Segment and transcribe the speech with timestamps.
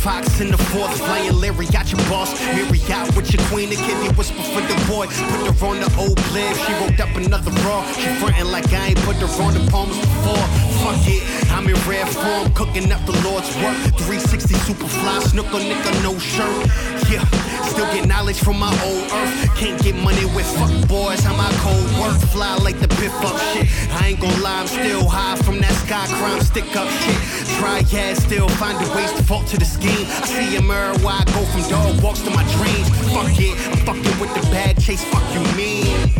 [0.00, 2.32] Fox in the fourth, flying Larry, got your boss.
[2.56, 5.04] Mary out with your queen, the kitty whisper for the boy.
[5.06, 7.84] Put her on the old blib, she wrote up another raw.
[7.92, 10.46] She frontin' like I ain't put her on the palms before.
[10.80, 13.76] Fuck it, I'm in rare form, cooking up the Lord's work.
[14.00, 16.99] 360 super fly, snooker nigga, no shirt.
[17.10, 17.24] Yeah,
[17.64, 19.56] still get knowledge from my old earth.
[19.56, 23.36] Can't get money with fuck boys, how my cold work fly like the biff up
[23.50, 23.66] shit.
[23.90, 27.48] I ain't gon' lie, I'm still high from that sky crime stick up shit.
[27.58, 30.06] Try yeah, still finding ways to fall to the scheme.
[30.22, 32.88] I see a mirror where I go from dog walks to my dreams.
[33.10, 36.10] Fuck it, I'm fucking with the bad chase, fuck you mean.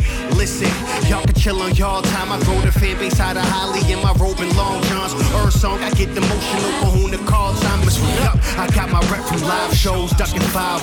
[0.41, 0.73] Listen,
[1.07, 2.33] y'all can chill on y'all time.
[2.33, 5.13] I grow the fan base out of Holly in my robe and long johns.
[5.37, 6.73] Earth song, I get emotional.
[6.81, 8.41] Kahuna call time is up.
[8.57, 10.81] I got my rep from live shows, ducking 5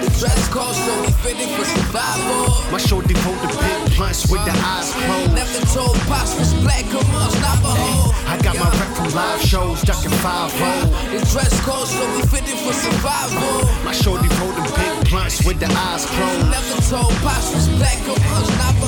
[0.00, 2.72] The dress code, so we fitted for survival.
[2.72, 5.32] My shorty hold the big blunts with the eyes closed.
[5.36, 8.16] Never told Pops was black, come on, stop a hoe.
[8.32, 12.56] I got my rep from live shows, ducking 5 The dress code, so we fitted
[12.64, 13.68] for survival.
[13.84, 16.48] My shorty hold the big blunts with the eyes closed.
[16.48, 18.85] Never told Pops was black, come on, stop a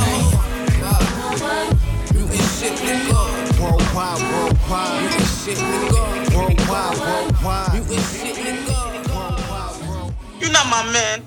[10.41, 11.23] You're not my man.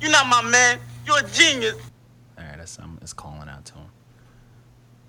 [0.00, 0.78] You're not my man.
[1.06, 1.74] You're a genius.
[2.38, 3.86] All right, that's I'm it's calling out to him.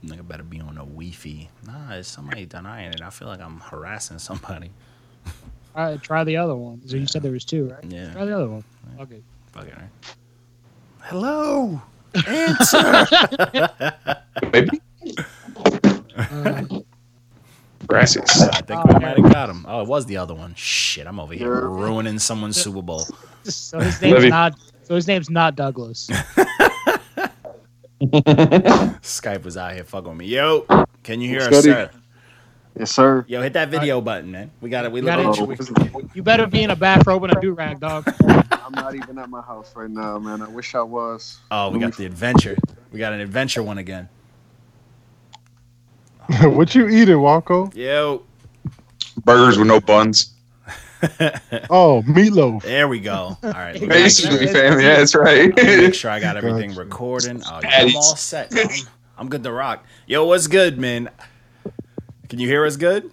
[0.06, 1.50] Nigga better be on a Wi-Fi.
[1.66, 3.02] Nah, it's somebody denying it.
[3.02, 4.72] I feel like I'm harassing somebody.
[5.74, 6.82] Try, try the other one.
[6.88, 7.84] So you said there was two, right?
[7.84, 8.14] Yeah.
[8.14, 8.64] Try the other one.
[9.00, 9.22] Okay.
[9.52, 9.90] Fuck it, right?
[11.02, 11.82] Hello.
[12.26, 13.08] Answer.
[14.52, 14.82] Maybe.
[16.18, 16.64] Uh,
[17.88, 18.42] Gracias.
[18.42, 19.66] I think we might have got him.
[19.68, 20.54] Oh, it was the other one.
[20.56, 23.06] Shit, I'm over here ruining someone's Super Bowl.
[23.44, 24.30] so his name's Levy.
[24.30, 24.56] not.
[24.84, 26.08] So his name's not Douglas.
[28.02, 30.26] Skype was out here fucking with me.
[30.28, 30.66] Yo,
[31.04, 31.74] can you hear us, What's goody?
[31.76, 31.92] sir?
[32.78, 33.26] Yes, sir.
[33.28, 34.52] Yo, hit that video button, man.
[34.62, 34.92] We got it.
[34.92, 35.60] We You got look it.
[35.70, 36.10] at you.
[36.14, 38.08] You better be in a bathrobe and a do rag, dog.
[38.28, 40.42] I'm not even at my house right now, man.
[40.42, 41.40] I wish I was.
[41.50, 42.56] Oh, we got the adventure.
[42.92, 44.10] We got an adventure one again.
[46.42, 47.74] what you eating, Walko?
[47.74, 48.24] Yo,
[49.24, 50.34] Burgers with no buns.
[51.70, 52.64] Oh, meatloaf.
[52.64, 53.38] there we go.
[53.44, 53.80] All right.
[53.88, 54.80] Basically, fam.
[54.80, 55.56] Yeah, that's right.
[55.56, 56.80] make sure I got everything Gotcha.
[56.82, 57.44] recording.
[57.46, 58.52] Oh, yeah, I'm all set.
[58.52, 59.86] I'm, I'm good to rock.
[60.08, 61.10] Yo, what's good, man?
[62.30, 63.10] Can you hear us good?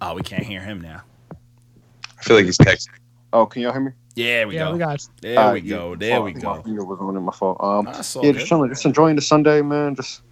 [0.00, 1.02] Oh, we can't hear him now.
[1.32, 2.88] I feel like he's texting.
[3.32, 3.92] Oh, can y'all hear me?
[4.14, 4.72] Yeah, we yeah, go.
[4.72, 5.06] we got.
[5.20, 5.76] there Uh, we yeah.
[5.76, 5.94] go.
[5.94, 6.54] There Oh, we I go.
[6.56, 7.20] My finger was on it.
[7.20, 7.58] My fault.
[7.60, 8.34] Um, That's yeah, good.
[8.36, 9.94] just chilling, just enjoying the Sunday, man.
[9.94, 10.22] Just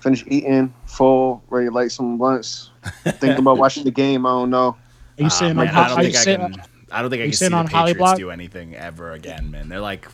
[0.00, 2.70] finished eating, full, ready to light some blunts.
[3.04, 4.26] Thinking about watching the game.
[4.26, 4.68] I don't know.
[4.68, 4.76] Are
[5.18, 5.74] you Ah, sitting man, on?
[5.74, 6.52] I Are don't you think I sitting?
[6.52, 6.62] can.
[6.90, 9.68] I don't think I can see the Patriots do anything ever again, man.
[9.68, 10.06] They're like,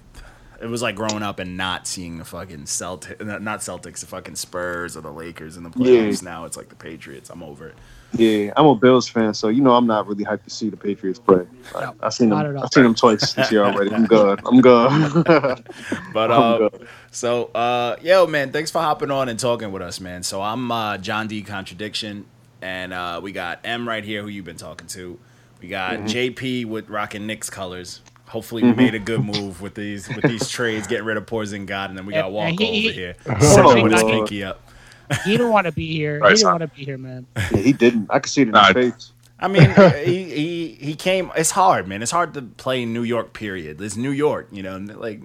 [0.61, 4.37] it was like growing up and not seeing the fucking Celtics, not Celtics, the fucking
[4.37, 6.23] Spurs or the Lakers in the playoffs.
[6.23, 7.31] Now it's like the Patriots.
[7.31, 7.75] I'm over it.
[8.13, 10.77] Yeah, I'm a Bills fan, so you know I'm not really hyped to see the
[10.77, 11.47] Patriots play.
[11.75, 12.59] I, No, I seen them.
[12.59, 13.95] I've seen them twice this year already.
[13.95, 14.41] I'm good.
[14.45, 14.91] I'm good.
[16.13, 16.89] But I'm uh, good.
[17.13, 20.23] so uh, yo, man, thanks for hopping on and talking with us, man.
[20.25, 22.27] So I'm uh, John D Contradiction,
[22.61, 25.19] and uh, we got M right here, who you've been talking to.
[25.63, 26.07] We got Mm-hmm.
[26.07, 28.01] JP with rocking Knicks colors.
[28.31, 28.77] Hopefully, we mm-hmm.
[28.79, 32.07] made a good move with these with these trades, getting rid of Porzingod, and then
[32.07, 34.63] we got And- Walko and he- over here Oh, sitting with his pinky up.
[35.25, 36.21] He didn't want to be here.
[36.21, 37.27] Right, he didn't want to be here, man.
[37.37, 38.07] Yeah, he didn't.
[38.11, 39.13] I could see it in Nah, his face.
[39.41, 39.69] I mean,
[40.05, 41.33] he, he he came.
[41.35, 42.01] It's hard, man.
[42.01, 43.33] It's hard to play in New York.
[43.33, 43.81] Period.
[43.81, 44.79] It's New York, you know.
[44.79, 45.23] Like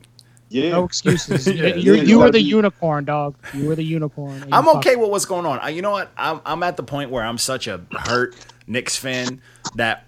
[0.50, 0.72] Yeah.
[0.72, 1.46] No excuses.
[1.56, 3.36] Yeah, you yeah, you you were the be- unicorn, dog.
[3.54, 4.46] You were the unicorn.
[4.52, 5.60] I'm fucked okay with what's going on.
[5.60, 6.12] I, you know what?
[6.18, 9.40] I'm I'm at the point where I'm such a hurt Knicks fan
[9.76, 10.05] that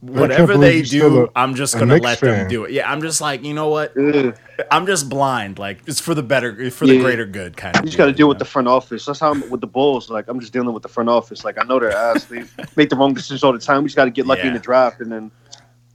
[0.00, 2.72] whatever they do, a- I'm just gonna Knicks let them do it.
[2.72, 3.92] Yeah, I'm just like, you know what?
[3.96, 4.32] Yeah.
[4.70, 5.58] I'm just blind.
[5.58, 7.02] Like it's for the better, for the Yeah.
[7.02, 7.82] greater good, kind of.
[7.82, 9.04] You just got to deal with the front office.
[9.06, 10.08] That's how I'm with the Bulls.
[10.10, 11.44] Like I'm just dealing with the front office.
[11.44, 12.24] Like I know they're ass.
[12.24, 12.44] They
[12.76, 13.82] make the wrong decisions all the time.
[13.82, 14.48] We just got to get lucky Yeah.
[14.48, 15.30] in the draft and then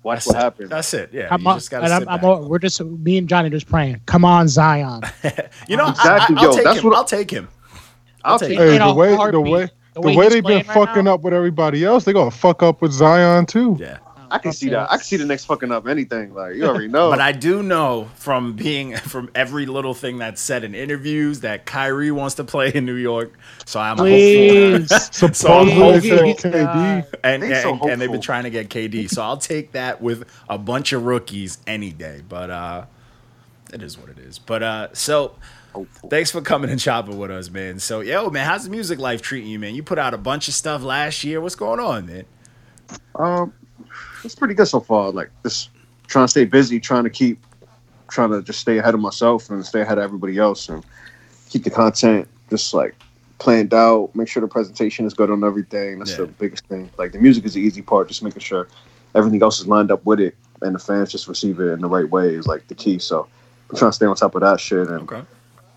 [0.03, 0.39] watch That's what it.
[0.39, 0.69] happens.
[0.69, 1.09] That's it.
[1.13, 3.49] Yeah, Come you just gotta and I'm, sit I'm, all- we're just me and Johnny
[3.49, 4.01] just praying.
[4.05, 5.01] Come on, Zion.
[5.67, 6.85] You know, Exactly, I, will yo, take that's him.
[6.85, 7.47] what- I'll take him.
[8.23, 8.71] I'll take take it.
[8.73, 11.15] Hey, the way the way The the way way they've been right fucking now?
[11.15, 13.77] up with everybody else, they're gonna fuck up with Zion too.
[13.79, 13.97] Yeah.
[14.31, 14.89] I can see that.
[14.89, 16.33] I can see the next fucking up anything.
[16.33, 17.09] Like you already know.
[17.09, 21.65] But I do know from being from every little thing that's said in interviews that
[21.65, 23.37] Kyrie wants to play in New York.
[23.65, 24.05] So I'm hopeful.
[24.05, 24.89] Please.
[25.11, 27.03] Supposedly Please, they said God.
[27.11, 27.19] KD.
[27.25, 29.09] and, They so and, and they've been trying to get KD.
[29.09, 32.21] So I'll take that with a bunch of rookies any day.
[32.27, 32.85] But uh
[33.73, 34.39] it is what it is.
[34.39, 35.35] But uh so
[35.73, 36.09] Hopeful.
[36.09, 37.79] thanks for coming and shopping with us, man.
[37.79, 39.73] So yo, man, how's the music life treating you, man?
[39.73, 41.39] You put out a bunch of stuff last year.
[41.39, 42.25] What's going on, man?
[43.15, 43.53] Um,
[44.23, 45.11] it's pretty good so far.
[45.11, 45.69] Like just
[46.07, 47.39] trying to stay busy, trying to keep,
[48.09, 50.83] trying to just stay ahead of myself and stay ahead of everybody else, and
[51.49, 52.95] keep the content just like
[53.39, 54.13] planned out.
[54.13, 55.99] Make sure the presentation is good on everything.
[55.99, 56.89] That's the biggest thing.
[56.97, 58.07] Like the music is the easy part.
[58.07, 58.67] Just making sure
[59.15, 61.89] everything else is lined up with it, and the fans just receive it in the
[61.89, 62.99] right way is like the key.
[62.99, 63.27] So
[63.69, 65.23] I'm trying to stay on top of that shit and Okay.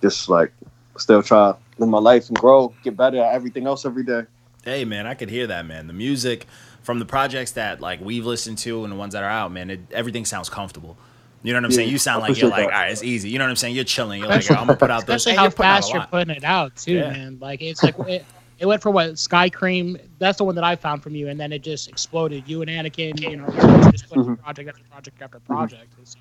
[0.05, 0.53] Just like
[0.99, 4.23] still try to live my life and grow, get better at everything else every day.
[4.65, 5.87] Hey man, I could hear that man.
[5.87, 6.47] The music
[6.83, 9.71] from the projects that like we've listened to and the ones that are out, man,
[9.71, 10.97] it, everything sounds comfortable.
[11.43, 11.89] You know what I'm Yeah, saying?
[11.91, 12.75] You sound like you're like, that.
[12.75, 13.29] all right, it's easy.
[13.31, 13.75] You know what I'm saying?
[13.75, 14.21] You're chilling.
[14.21, 15.27] You're like, I'm gonna put out this.
[15.27, 17.11] Especially Hey, how you're putting out a fast you're putting it out too, Yeah.
[17.11, 17.39] man.
[17.41, 18.27] Like it's like it,
[18.59, 19.99] it went from what Sky Cream.
[20.19, 22.47] That's the one that I found from you, and then it just exploded.
[22.47, 24.39] You and Anakin, you know, you just put Mhm.
[24.39, 25.93] project after project after project.
[25.99, 26.19] And so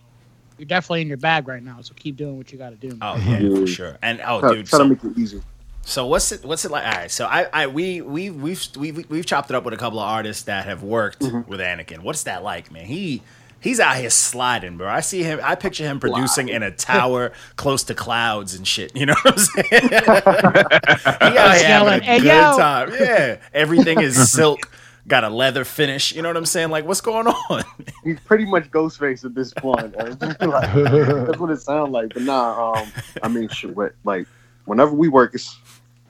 [0.58, 1.80] you're definitely in your bag right now.
[1.82, 2.98] So keep doing what you got to do.
[3.02, 3.60] Oh yeah, Yeah.
[3.60, 3.98] for sure.
[4.02, 5.42] And oh, Try, dude, try so, to make it easy.
[5.84, 6.44] so what's it?
[6.46, 6.86] What's it like?
[6.86, 9.78] All right, so I, I, we, we, we've, we've, we've chopped it up with a
[9.78, 11.50] couple of artists that have worked Mm-hmm.
[11.50, 12.00] with Anakin.
[12.00, 12.86] What's that like, man?
[12.86, 13.22] He,
[13.60, 14.88] he's out here sliding, bro.
[14.88, 15.40] I see him.
[15.44, 18.96] I picture him producing in a tower close to clouds and shit.
[18.96, 19.90] You know what I'm saying?
[19.90, 22.92] he out here having a "Hey, good yo!" time.
[22.98, 24.70] Yeah, everything is silk.
[25.08, 26.16] Got a leather finish.
[26.16, 26.70] You know what I'm saying?
[26.70, 27.64] Like, what's going on?
[28.04, 29.96] He's pretty much Ghostface at this point.
[29.98, 32.14] like, that's what it sounds like.
[32.14, 32.92] But nah, um,
[33.22, 34.28] I mean, shit, what, like
[34.66, 35.58] whenever we work, it's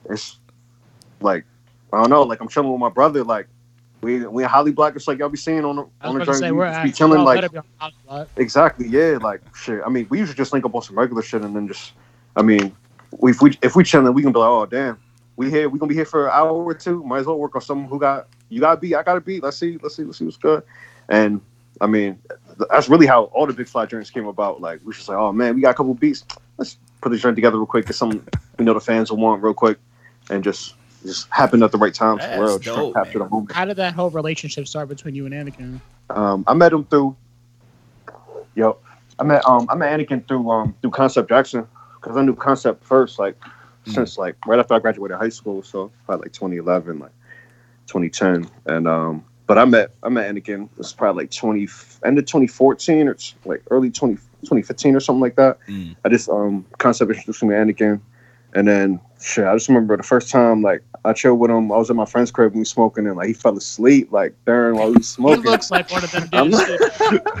[0.08, 0.38] it's
[1.20, 1.44] like
[1.92, 3.48] I don't know, like I'm chilling with my brother, like.
[4.00, 6.26] We, we in Holly Black, it's like y'all be seeing on the I on was
[6.26, 6.52] the about say journey.
[6.52, 8.28] we're just be chilling like be on top of that.
[8.38, 8.86] Exactly.
[8.86, 9.16] Yeah.
[9.18, 9.80] Like shit.
[9.82, 11.94] I mean, we usually just link up on some regular shit, and then just.
[12.36, 12.76] I mean,
[13.12, 14.98] we, if we if we chilling, we can be like, oh damn,
[15.36, 15.70] we here.
[15.70, 17.02] We gonna be here for an hour or two.
[17.02, 18.94] Might as well work on someone who got you got to beat.
[18.94, 19.42] I got to beat.
[19.42, 19.78] Let's see.
[19.82, 20.04] Let's see.
[20.04, 20.62] Let's see what's good.
[21.08, 21.40] And
[21.80, 22.18] I mean,
[22.70, 24.60] that's really how all the big fly journeys came about.
[24.60, 26.24] Like we just like, oh man, we got a couple beats.
[26.56, 27.86] Let's put this joint together real quick.
[27.86, 28.24] Get some
[28.58, 29.78] we know the fans will want real quick,
[30.30, 30.74] and just
[31.04, 32.58] just happened at the right time for That's real.
[32.58, 33.28] Just dope, capture man.
[33.28, 33.52] the moment.
[33.52, 35.80] How did that whole relationship start between you and Anakin?
[36.10, 37.16] Um, I met him through.
[38.54, 38.78] Yo,
[39.18, 41.66] I met um I met Anakin through um through Concept Jackson
[42.00, 43.36] because I knew Concept first like
[43.86, 47.10] since like right after I graduated high school, so probably like 2011, like
[47.86, 51.68] 2010, and um but I met I met Anakin it was probably like 20
[52.04, 55.58] end of 2014 or like early 20 2015 or something like that.
[55.68, 55.96] Mm.
[56.04, 58.00] I just um Concept introduced me to Anakin,
[58.54, 61.70] and then shit I just remember the first time like I chilled with him.
[61.70, 64.34] I was at my friend's crib and we smoking and like he fell asleep like
[64.46, 65.42] during while we was He smoking.
[65.44, 67.40] looks like one of them I'm dudes.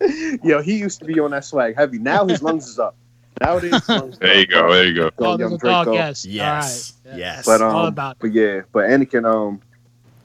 [0.44, 1.98] Yo, he used to be on that swag heavy.
[1.98, 2.94] Now his lungs is up.
[3.40, 4.72] Nowadays, his lungs is There you go.
[4.72, 5.10] There you go.
[5.18, 5.84] Oh, there's Young a dog.
[5.86, 5.94] Draco.
[5.94, 6.24] Yes.
[6.24, 7.18] Yes, All right.
[7.18, 7.46] yes.
[7.46, 9.60] But All um, about but yeah, but Anakin, um,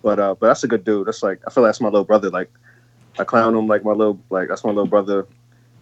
[0.04, 1.07] but uh, but that's a good dude.
[1.07, 2.30] That's like I feel like that's my little brother.
[2.30, 2.51] Like
[3.18, 5.25] I clown him like my little like that's my little brother.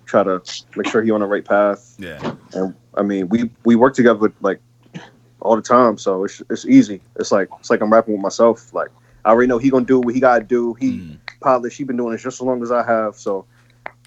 [0.05, 0.41] Try to
[0.75, 1.95] make sure he on the right path.
[1.97, 2.35] yeah.
[2.53, 4.59] And I mean, we we work together like
[5.41, 7.01] all the time, so it's it's easy.
[7.17, 8.73] It's like it's like I'm rapping with myself.
[8.73, 8.89] Like
[9.25, 10.73] I already know he gonna do what he gotta do.
[10.75, 11.17] He Mm.
[11.41, 11.77] polished.
[11.77, 13.15] He been doing this just as long as I have.
[13.15, 13.45] So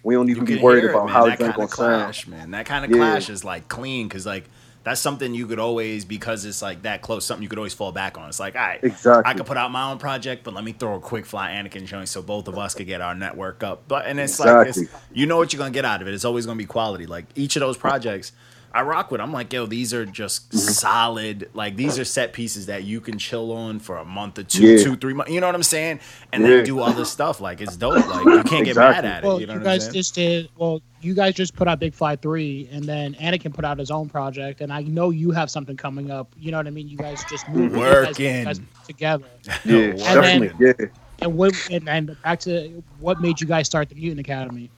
[0.02, 1.14] we don't even be worried it, about man.
[1.14, 2.02] how that it's gonna kind of sound.
[2.02, 2.50] clash, man.
[2.52, 2.96] That kind of Yeah.
[2.98, 4.44] clash is like clean because like
[4.84, 7.26] that's something you could always because it's like that close.
[7.26, 8.28] Something you could always fall back on.
[8.28, 9.22] It's like, all right, Exactly.
[9.30, 11.84] I could put out my own project, but let me throw a quick fly Anakin
[11.84, 13.82] joint so both of us could get our network up.
[13.88, 14.80] But and it's like it's,
[15.12, 16.14] you know what you're gonna get out of it.
[16.14, 17.06] It's always gonna be quality.
[17.06, 18.32] Like each of those projects.
[18.72, 19.20] I rock with.
[19.20, 20.58] I'm like, yo, these are just Mm-hmm.
[20.58, 21.50] solid.
[21.54, 24.66] Like these are set pieces that you can chill on for a month or two,
[24.76, 24.84] Yeah.
[24.84, 25.32] two, three months.
[25.32, 26.00] You know what I'm saying?
[26.32, 26.48] And Yeah.
[26.48, 27.40] then do other stuff.
[27.40, 28.06] Like it's dope.
[28.06, 29.26] Like you can't get mad at it.
[29.26, 29.94] Well, you know you what I'm guys saying?
[29.94, 30.48] just did.
[30.56, 33.90] Well, you guys just put out Big Fly Three, and then Anakin put out his
[33.90, 36.32] own project, and I know you have something coming up.
[36.38, 36.88] You know what I mean?
[36.88, 38.44] You guys just moved you guys- Working.
[38.44, 39.24] guys together.
[39.64, 40.66] Yeah, And definitely.
[40.78, 40.86] yeah.
[41.20, 41.54] And what?
[41.70, 44.70] And, and back to what made you guys start the Mutant Academy?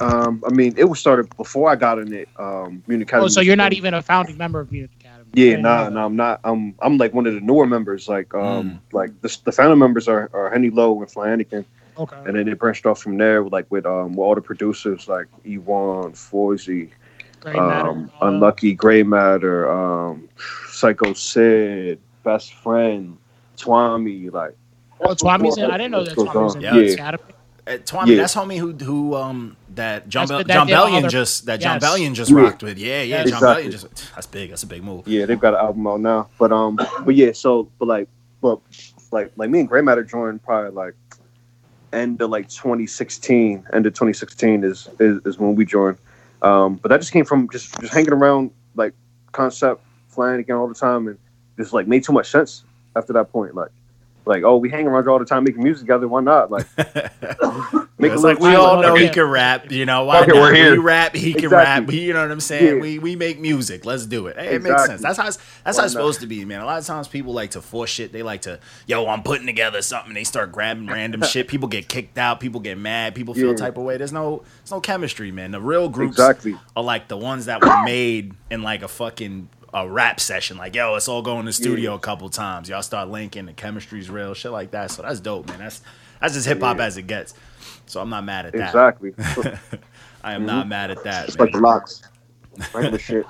[0.00, 2.28] Um, I mean, it was started before I got in it.
[2.38, 3.24] Um, Mutant Academy.
[3.24, 5.30] Oh, so you're not even a founding member of Mutant Academy?
[5.32, 5.62] Yeah, Okay.
[5.62, 6.40] nah, nah, I'm not.
[6.44, 8.08] I'm, I'm like one of the newer members.
[8.08, 8.42] Like, um,
[8.90, 8.92] Mm.
[8.92, 11.00] like the, the founder members are, are Henny L.O.
[11.00, 11.64] and Fly Anakin,
[11.96, 12.16] Okay.
[12.26, 15.08] and then they branched off from there, with, like with um, with all the producers
[15.08, 16.90] like Ewan, Foisey,
[17.40, 20.28] Great um, Uh, Unlucky, Gray Matter, um,
[20.68, 23.16] Psycho Sid, Best Friend,
[23.56, 24.56] Twami, like.
[25.00, 25.70] Oh, Twami's in.
[25.70, 26.58] I didn't know that Goes Twami was on.
[26.58, 26.72] in Yeah.
[26.72, 27.22] Mutant Academy.
[27.66, 28.16] Uh, Twami, Yeah.
[28.18, 31.58] that's homie who who um that John That's Bell, that Jon Bellion their- just that
[31.60, 32.40] Jon Bellion just Yeah.
[32.40, 32.78] rocked with.
[32.78, 34.50] Yeah, yeah, Jon Bellion just that's big.
[34.50, 35.08] That's a big move.
[35.08, 36.28] Yeah, they've got an album out now.
[36.38, 38.08] But um, but yeah, so but like,
[38.40, 38.60] but
[39.10, 40.94] like like me and Gray Matter joined probably like
[41.92, 43.66] end of like 2016.
[43.72, 45.98] End of 2016 is is, is when we joined.
[46.42, 48.92] Um, but that just came from just just hanging around like
[49.32, 51.18] concept Fly Anakin all the time and
[51.58, 52.62] just like made too much sense
[52.94, 53.54] after that point.
[53.56, 53.70] Like
[54.26, 56.08] like oh we hang around here all the time making music together.
[56.08, 56.50] Why not?
[56.50, 56.66] Like
[57.98, 60.04] make it's like we all know he can rap, you know.
[60.04, 60.40] Why Okay, not?
[60.40, 60.72] we're here.
[60.72, 61.84] We rap, he can Exactly.
[61.86, 61.92] rap.
[62.06, 62.76] You know what I'm saying?
[62.76, 62.80] Yeah.
[62.80, 63.84] We we make music.
[63.84, 64.36] Let's do it.
[64.38, 65.00] Hey, it makes sense.
[65.00, 66.00] That's how it's, that's Why how it's not?
[66.00, 66.60] supposed to be, man.
[66.60, 68.12] A lot of times people like to force shit.
[68.12, 70.12] They like to, yo, I'm putting together something.
[70.14, 71.48] They start grabbing random shit.
[71.48, 72.40] People get kicked out.
[72.40, 73.14] People get mad.
[73.14, 73.56] People feel Yeah.
[73.56, 73.96] type of way.
[73.96, 75.52] There's no there's no chemistry, man.
[75.52, 76.56] The real groups Exactly.
[76.76, 80.56] are like the ones that were made in like a fucking a rap session.
[80.56, 82.68] Like, yo, let's all go in the studio a couple times.
[82.68, 83.46] Y'all start linking.
[83.46, 84.90] The chemistry's real, shit like that.
[84.90, 85.58] So that's dope, man.
[85.58, 85.82] That's
[86.20, 86.84] that's as hip hop Yeah.
[86.84, 87.34] as it gets.
[87.86, 88.68] So I'm not mad at that.
[88.68, 89.14] Exactly.
[90.24, 91.28] I am not mad at that.
[91.28, 92.02] It's like the locks.
[92.74, 93.26] Regular shit.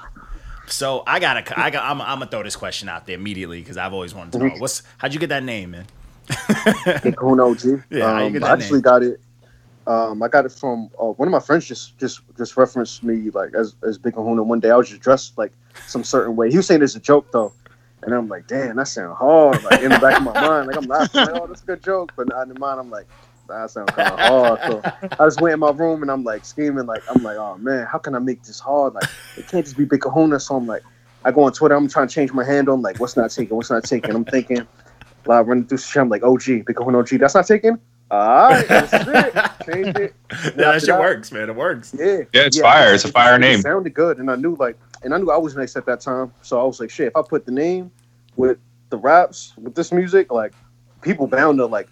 [0.69, 3.77] So I gotta, I got, I'm, I'm gonna throw this question out there immediately because
[3.77, 4.55] I've always wanted to know.
[4.59, 5.87] What's how'd you get that name, man?
[7.17, 7.61] Kahuna OG.
[7.91, 8.81] Yeah, um, I actually name?
[8.83, 9.21] got it.
[9.87, 11.67] Um, I got it from uh, one of my friends.
[11.67, 14.43] Just just just referenced me like as as Big Kahuna.
[14.43, 15.53] One day I was just dressed like
[15.87, 16.51] some certain way.
[16.51, 17.53] He was saying it's a joke though,
[18.03, 19.63] and I'm like, damn, that sound hard.
[19.63, 21.83] Like in the back of my mind, like I'm laughing, like, oh, that's a good
[21.85, 22.13] joke.
[22.17, 23.07] But in the mind, I'm like,
[23.49, 24.61] that sounds kind of hard.
[24.67, 27.57] So I just went in my room and I'm like scheming, like I'm like, oh
[27.59, 28.95] man, how can I make this hard?
[28.95, 30.41] Like it can't just be Big Kahuna.
[30.41, 30.83] So I'm like,
[31.25, 31.77] I go on Twitter.
[31.77, 32.75] I'm trying to change my handle.
[32.75, 33.57] I'm like, what's not taken?
[33.57, 34.17] What's not taken?
[34.17, 34.67] I'm thinking,
[35.27, 36.03] like running through shit.
[36.03, 37.09] I'm like, OG, Big Kahuna OG.
[37.21, 37.81] That's not taken.
[38.11, 39.73] All right, that's it.
[39.73, 40.15] Changed it.
[40.31, 41.49] Yeah, that shit that- works, man.
[41.51, 41.95] It works.
[41.99, 42.95] Yeah, Yeah, it's fire.
[42.95, 43.61] It's a fire it name.
[43.61, 46.33] sounded good, and I knew like, and I knew I was next at that time.
[46.43, 47.09] So I was like, shit.
[47.09, 47.91] If I put the name
[48.37, 48.59] with
[48.91, 50.53] the raps with this music, like,
[51.03, 51.89] people bound to like,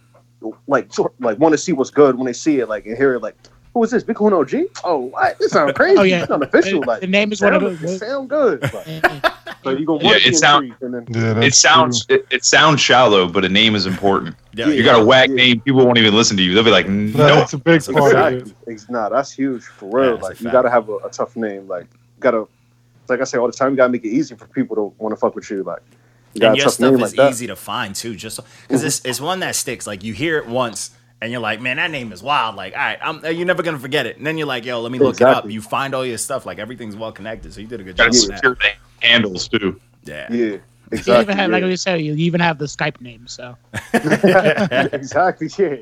[0.68, 0.88] like,
[1.21, 3.37] like want to see what's good when they see it, like, and hear it, like,
[3.73, 4.04] who is this?
[4.04, 4.54] Big Kahuna OG?
[4.85, 5.37] Oh, what?
[5.40, 5.99] This sound crazy.
[5.99, 6.21] Oh, yeah.
[6.21, 6.80] it's not official.
[6.87, 8.62] Like, the name is one of sound, the- it sound good.
[8.73, 9.33] Like,
[9.64, 12.80] so you gonna Yeah, it be sound- and then Yeah, It sounds it, it sounds
[12.80, 14.37] shallow, but a name is important.
[14.52, 15.35] Yeah, You got a whack Yeah.
[15.35, 16.54] name, people won't even listen to you.
[16.54, 16.94] They'll be like, true.
[16.94, 17.12] no.
[17.16, 18.37] That's a big That's a part fact.
[18.42, 18.54] of it.
[18.68, 20.14] Ex- Nah, that's huge for real.
[20.14, 21.66] it's like you gotta have a, a tough name.
[21.66, 22.47] Like you gotta,
[23.09, 25.12] like I say all the time, you gotta make it easy for people to want
[25.12, 25.62] to fuck with you.
[25.62, 25.80] Like
[26.35, 29.40] you and your stuff is like easy to find too, just because it's it's one
[29.40, 29.87] that sticks.
[29.87, 30.90] Like you hear it once.
[31.23, 32.54] And you're like, man, that name is wild.
[32.54, 34.18] Like, all right, I'm, uh, you're never gonna forget it.
[34.18, 35.49] And then you're like, yo, let me look it up.
[35.49, 36.44] You find all your stuff.
[36.44, 37.54] Like everything's well connected.
[37.54, 38.12] So you did a good job.
[38.12, 38.56] Gotta
[39.05, 39.39] on that.
[39.41, 39.81] secure the handles too.
[40.05, 40.27] Yeah.
[40.31, 41.23] Yeah, You exactly.
[41.23, 41.69] even have, like yeah.
[41.69, 43.27] we said, you even have the Skype name.
[43.27, 43.57] So
[44.93, 45.49] exactly.
[45.59, 45.77] Yeah,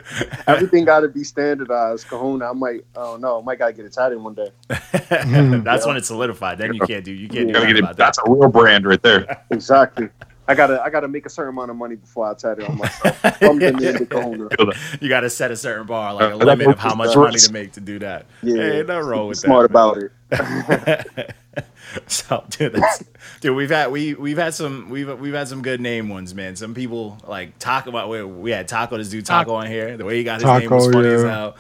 [0.47, 2.07] everything got to be standardized.
[2.09, 4.51] Kahuna, I might, I don't know, I might gotta get it tatted one day.
[4.69, 6.59] That's when it's solidified.
[6.59, 8.05] Then you can't do you can't do Gotta nothing get it, about that.
[8.05, 9.45] that's a real brand right there.
[9.51, 10.09] Exactly.
[10.49, 12.77] I gotta, I gotta make a certain amount of money before I tat it on
[12.77, 13.17] myself.
[13.39, 14.49] From the name of Kahuna.
[14.51, 14.99] Feel that.
[15.01, 17.39] You got to set a certain bar, like a Uh, limit of how much money
[17.39, 18.27] to make to do that.
[18.43, 20.11] Yeah, Hey, ain't nothing wrong with smart that.
[20.31, 21.35] Smart about it.
[22.07, 23.05] so, dude, that's,
[23.41, 26.57] dude, we've had we we've had some we've we've had some good name ones, man.
[26.57, 27.91] Some people like Taco.
[27.91, 28.97] about We, we had Taco.
[28.97, 29.55] This dude Taco Taco.
[29.57, 29.97] on here.
[29.97, 31.57] The way he got his name was funny as hell.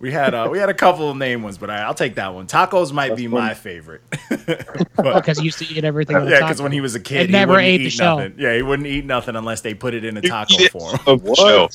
[0.00, 2.34] We had uh, we had a couple of name ones, but I, I'll take that
[2.34, 2.46] one.
[2.46, 3.40] Tacos might That's be funny.
[3.40, 4.02] my favorite.
[4.96, 6.16] But- because he used to eat everything.
[6.28, 8.18] yeah, because when he was a kid, And he never ate the shell.
[8.18, 8.34] nothing.
[8.38, 10.98] Yeah, he wouldn't eat nothing unless they put it in a taco form.
[11.34, 11.68] Chill.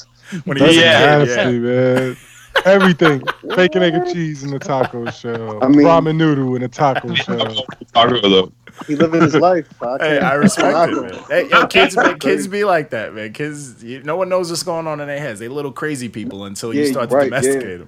[0.46, 1.18] When he was That's a kid, yeah.
[1.18, 2.18] nasty, man.
[2.66, 3.22] Everything.
[3.56, 5.64] Bacon, egg, and cheese in the taco shell.
[5.64, 7.66] I mean- Ramen noodle in a taco shell.
[7.94, 8.52] Taco though.
[8.88, 9.68] He living his life.
[9.82, 11.02] I Hey, I respect knock it, him.
[11.04, 11.24] man.
[11.30, 13.34] Hey, yo, kids, be, kids be like that, man.
[13.34, 15.40] Kids, you, no one knows what's going on in their heads.
[15.40, 17.88] They little crazy people until you Yeah, start to right, domesticate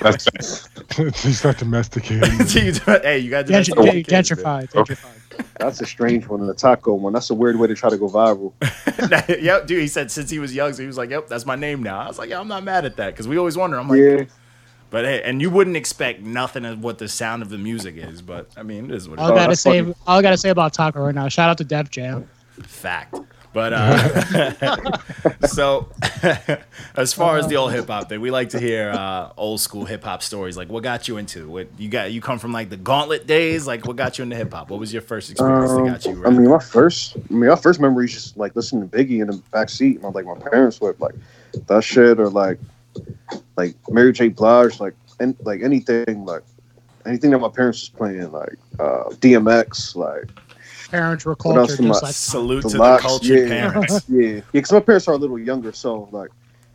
[0.00, 0.68] That's
[1.22, 2.22] He's not domesticated.
[2.24, 3.00] them.
[3.02, 4.68] hey, you got to Gentr- domesticate kids, man.
[4.68, 5.46] gentrified, gentrified.
[5.58, 6.46] That's a strange one.
[6.46, 7.12] The taco one.
[7.12, 8.52] That's a weird way to try to go viral.
[9.42, 9.80] yep, dude.
[9.80, 12.00] He said since he was young, so he was like, "Yep, that's my name now."
[12.00, 13.78] I was like, "Yeah, I'm not mad at that," because we always wonder.
[13.78, 14.24] I'm like, Yeah.
[14.90, 18.20] But hey, and you wouldn't expect nothing of what the sound of the music is,
[18.22, 19.32] but I mean, it is what it All is.
[19.32, 19.94] I gotta that's say, funny.
[20.06, 21.28] all I gotta say about Taco right now.
[21.28, 22.28] Shout out to Def Jam.
[22.62, 23.14] fact.
[23.52, 24.98] But uh,
[25.48, 25.88] so,
[26.96, 29.84] as far as the old hip hop thing, we like to hear uh, old school
[29.84, 30.56] hip hop stories.
[30.56, 31.68] Like, what got you into it?
[31.76, 33.66] You got you come from like the Gauntlet days.
[33.66, 34.70] Like, what got you into hip hop?
[34.70, 36.24] What was your first experience Um, that got you?
[36.24, 39.20] I mean, my first, I mean, my first memory is just like listening to Biggie
[39.20, 41.16] in the back seat, and I'm like my parents would like
[41.66, 42.58] that shit, or like
[43.60, 44.28] like Mary J.
[44.28, 46.42] Blige, like and like anything, like
[47.06, 50.28] anything that my parents was playing, like uh, DMX, like
[50.90, 53.70] Parents were culture, just I- like Salute the to locks, the cultured yeah.
[53.70, 54.04] parents.
[54.08, 56.30] yeah, yeah, because my parents are a little younger, so like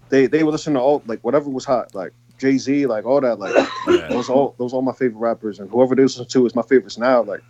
[0.09, 3.19] they they would listen to all like whatever was hot, like Jay Z, like all
[3.21, 3.53] that, like
[3.87, 4.07] Yeah.
[4.09, 6.97] those all those all my favorite rappers, and whoever they listen to is my favorites
[6.97, 7.41] now, like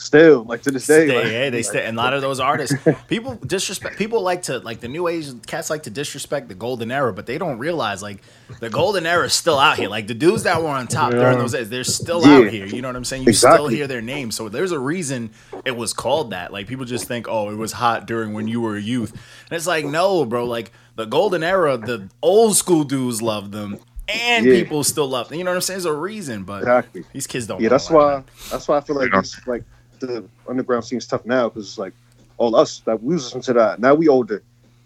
[0.00, 1.84] still like to this day, Stay, like, yeah, they like, stay.
[1.86, 2.74] And a lot of those artists,
[3.08, 3.96] people disrespect.
[3.98, 7.26] People like to like the new age cats like to disrespect the golden era, but
[7.26, 8.22] they don't realize like
[8.60, 9.88] the golden era is still out here.
[9.88, 12.46] Like the dudes that were on top during those days, they're still Yeah.
[12.46, 12.66] out here.
[12.66, 13.24] You know what I'm saying?
[13.24, 14.34] You still hear their names.
[14.34, 15.30] So there's a reason
[15.64, 16.52] it was called that.
[16.52, 19.56] Like people just think, oh, it was hot during when you were a youth, and
[19.56, 20.44] it's like no, bro.
[20.46, 23.78] Like the golden era, the old school dudes loved them.
[24.12, 24.54] And Yeah.
[24.54, 25.38] people still love them.
[25.38, 25.76] You know what I'm saying?
[25.76, 27.04] There's a reason, but Exactly.
[27.12, 27.60] these kids don't.
[27.60, 28.14] Yeah, know that's like why.
[28.16, 28.24] that.
[28.50, 29.20] That's why I feel like Yeah.
[29.20, 29.62] it's like
[30.00, 31.92] the underground scene's tough now because it's like
[32.38, 33.80] all us that we listen to that.
[33.80, 34.42] Now we older,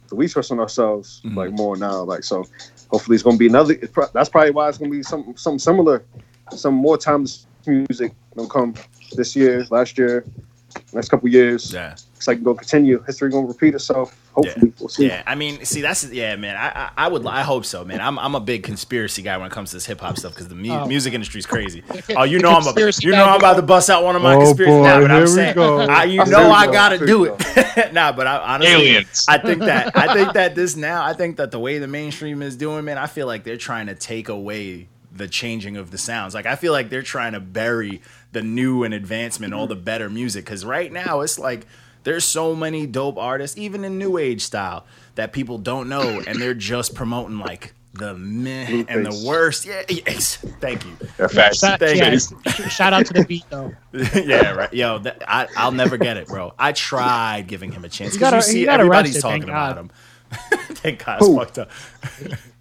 [0.09, 1.37] so we trust on ourselves Mhm.
[1.37, 2.03] like more now.
[2.03, 2.45] Like so,
[2.91, 3.75] hopefully it's gonna be another.
[3.75, 6.05] It's pro- that's probably why it's gonna be some something similar,
[6.53, 8.75] some more times music gonna come
[9.17, 10.25] this year, last year,
[10.93, 11.73] next couple years.
[11.73, 11.95] Yeah.
[12.17, 13.03] It's like gonna continue.
[13.05, 14.17] History gonna repeat itself.
[14.35, 15.07] Hopefully, we'll see.
[15.07, 16.57] Yeah, I mean, see, that's yeah, man.
[16.57, 18.01] I, I, I would, I hope so, man.
[18.01, 20.49] I'm, I'm a big conspiracy guy when it comes to this hip hop stuff because
[20.49, 20.87] the mu- Oh.
[20.87, 21.83] music industry is crazy.
[22.17, 24.35] Oh, you know I'm, a, you know I'm about to bust out one of my
[24.35, 24.73] Oh, conspiracy.
[24.77, 25.81] boy, Nah, but I'm saying, go.
[25.81, 27.93] I, you know I gotta I feel do it.
[27.93, 29.25] nah, but I honestly, Aliens.
[29.29, 32.43] I think that, I think that this now, I think that the way the mainstream
[32.43, 35.99] is doing, man, I feel like they're trying to take away the changing of the
[35.99, 36.35] sounds.
[36.35, 38.01] Like I feel like they're trying to bury
[38.33, 40.45] the new and advancement, all the better music.
[40.45, 41.67] Because right now it's like
[42.05, 46.41] there's so many dope artists, even in new age style, that people don't know, and
[46.41, 49.65] they're just promoting like the meh and the worst.
[49.65, 50.37] Yeah, yes.
[50.61, 50.93] Thank you.
[51.19, 51.59] Yeah, facts.
[51.59, 52.69] Shout, Thank yeah, you.
[52.69, 53.73] shout out to the beat though.
[53.93, 54.73] yeah, right.
[54.73, 56.53] Yo, that, I, I'll never get it, bro.
[56.59, 59.77] I tried giving him a chance He because got you see everybody's arrested, talking about
[59.77, 59.79] God.
[59.79, 59.91] him.
[60.77, 61.37] thank God, it's Who?
[61.39, 61.71] fucked up.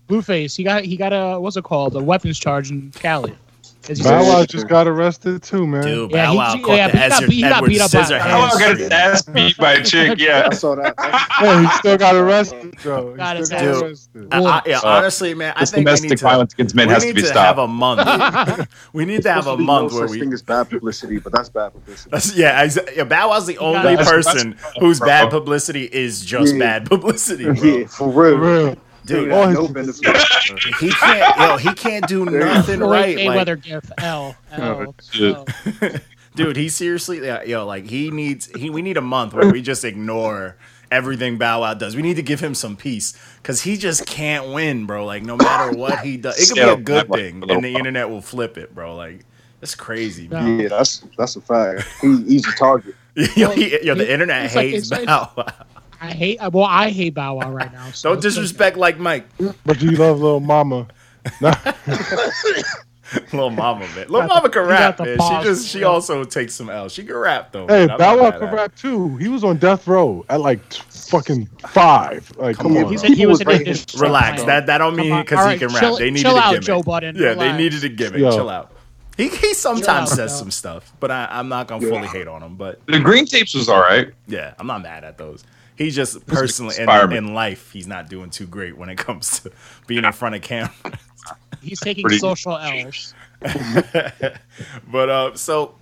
[0.07, 1.95] Blueface, he got he got a what's it called?
[1.95, 3.35] A weapons charge in Cali.
[3.83, 5.83] 'Cause Bow Wow just got arrested too, man.
[5.83, 7.51] Dude, Yeah, Bow he- Wow yeah, caught but the he got Ezra, beat- he got
[7.57, 8.49] Edward beat up by- Scissorhands.
[8.53, 10.19] Oh, got his ass beat by a chick.
[10.19, 10.47] Yeah.
[10.51, 10.93] I saw that.
[11.43, 13.11] Yeah, he still got arrested, Joe.
[13.11, 13.75] He Got his still ass.
[13.75, 14.27] got arrested.
[14.31, 16.75] I- I- yeah, Uh, honestly, man, I This think we need domestic to, violence against
[16.75, 17.45] men has to need be to stopped.
[17.45, 18.67] have a month.
[18.93, 20.19] we need to have a Supposed to be month no where we.
[20.19, 22.09] thing as bad publicity, but that's bad publicity.
[22.11, 26.85] That's, yeah, exa- yeah, Bow Wow's the only person whose bad publicity is just bad
[26.85, 27.85] publicity, bro.
[27.87, 28.75] For real.
[29.05, 29.23] For real.
[29.23, 30.75] Dude, all his- no benefit.
[30.79, 33.17] he can't, yo, he can't do nothing Floyd right.
[33.17, 34.95] Like, Mayweather gif L L.
[35.19, 35.45] L.
[36.35, 39.61] dude, he seriously, yeah, yo, like he needs, he, we need a month where we
[39.61, 40.57] just ignore
[40.91, 41.95] everything Bow Wow does.
[41.95, 45.05] We need to give him some peace because he just can't win, bro.
[45.05, 48.09] Like no matter what he does, it could be a good thing, and the internet
[48.09, 48.95] will flip it, bro.
[48.95, 49.25] Like
[49.59, 50.57] that's crazy, man.
[50.57, 50.63] No.
[50.63, 51.87] Yeah, that's that's a fact.
[52.01, 52.95] He easy target.
[53.35, 55.45] yo, he- yo, the internet hates like- Bow Wow.
[56.03, 57.91] I hate well I hate Bow Wow right now.
[57.91, 59.25] So Don't disrespect like Mike,
[59.65, 60.87] But do you love little mama?
[63.31, 63.95] Little mama, man.
[63.95, 65.13] Little Got mama the- can rap, got the man.
[65.13, 65.45] She pause.
[65.45, 66.89] just, she also takes some L.
[66.89, 67.67] She can rap though.
[67.67, 67.91] hey, man.
[67.91, 68.55] I'm Bow Wow mad could at it.
[68.55, 69.17] rap too.
[69.17, 72.31] He was on death row at like t- fucking five.
[72.37, 72.91] Like, come Yeah, on.
[72.91, 73.09] He's now.
[73.09, 74.35] in, he was in People a was district Relax.
[74.43, 74.47] plan.
[74.47, 75.99] That that don't mean because All he right, can chill- rap.
[75.99, 76.65] They needed chill a out, gimmick.
[76.65, 77.15] Joe Budden.
[77.15, 78.19] Yeah, they needed a gimmick.
[78.19, 78.31] Yo.
[78.31, 78.71] Chill out.
[79.15, 80.37] He he sometimes out, says Joe.
[80.39, 82.55] some stuff, but I, I'm not gonna fully hate on him.
[82.55, 84.07] But The green tapes was all right.
[84.25, 85.43] yeah, I'm not mad at those.
[85.75, 89.51] He just personally in, in life, he's not doing too great when it comes to
[89.87, 90.71] being in front of camera.
[91.61, 93.13] He's taking Pretty- social hours.
[94.91, 95.75] but uh, so,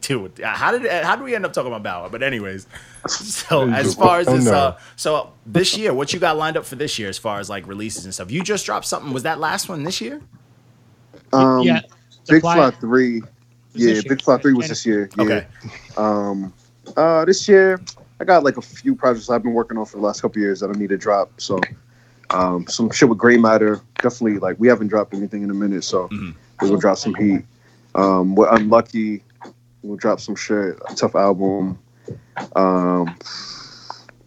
[0.00, 2.08] dude, how did how did we end up talking about Bow Wow?
[2.08, 2.66] But anyways,
[3.06, 6.76] so as far as this, uh, so this year, what you got lined up for
[6.76, 8.30] this year as far as like releases and stuff?
[8.30, 9.12] You just dropped something.
[9.12, 10.22] Was that last one this year?
[11.34, 11.80] Um, yeah.
[12.26, 13.22] the Big Fly- Fly Three.
[13.74, 14.04] Yeah, this.
[14.04, 15.10] Big Fly Three was this year.
[15.18, 15.24] Yeah.
[15.24, 15.46] Okay.
[15.98, 16.52] Um,
[16.96, 17.78] uh, this year
[18.22, 20.60] I got like a few projects I've been working on for the last couple years
[20.60, 21.40] that I need to drop.
[21.40, 21.58] So,
[22.30, 23.80] um, some shit with Gray Matter.
[24.00, 26.32] Definitely, like we haven't dropped anything in a minute, so Mhm.
[26.60, 27.44] we will drop some heat.
[27.96, 29.24] Um, we're unlucky.
[29.82, 30.78] We'll drop some shit.
[30.88, 31.80] A tough album.
[32.54, 33.12] Um,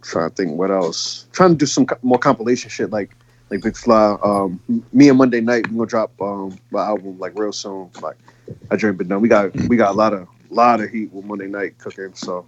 [0.02, 1.28] trying to think what else.
[1.32, 3.16] Trying to do some co- more compilation shit like
[3.50, 4.18] like Big Fly.
[4.22, 4.60] Um,
[4.92, 7.90] me and Monday Night we gonna drop um my album like real soon.
[8.02, 8.18] Like
[8.70, 11.24] I dream but no, We got we got a lot of lot of heat with
[11.24, 12.12] Monday Night cooking.
[12.14, 12.46] So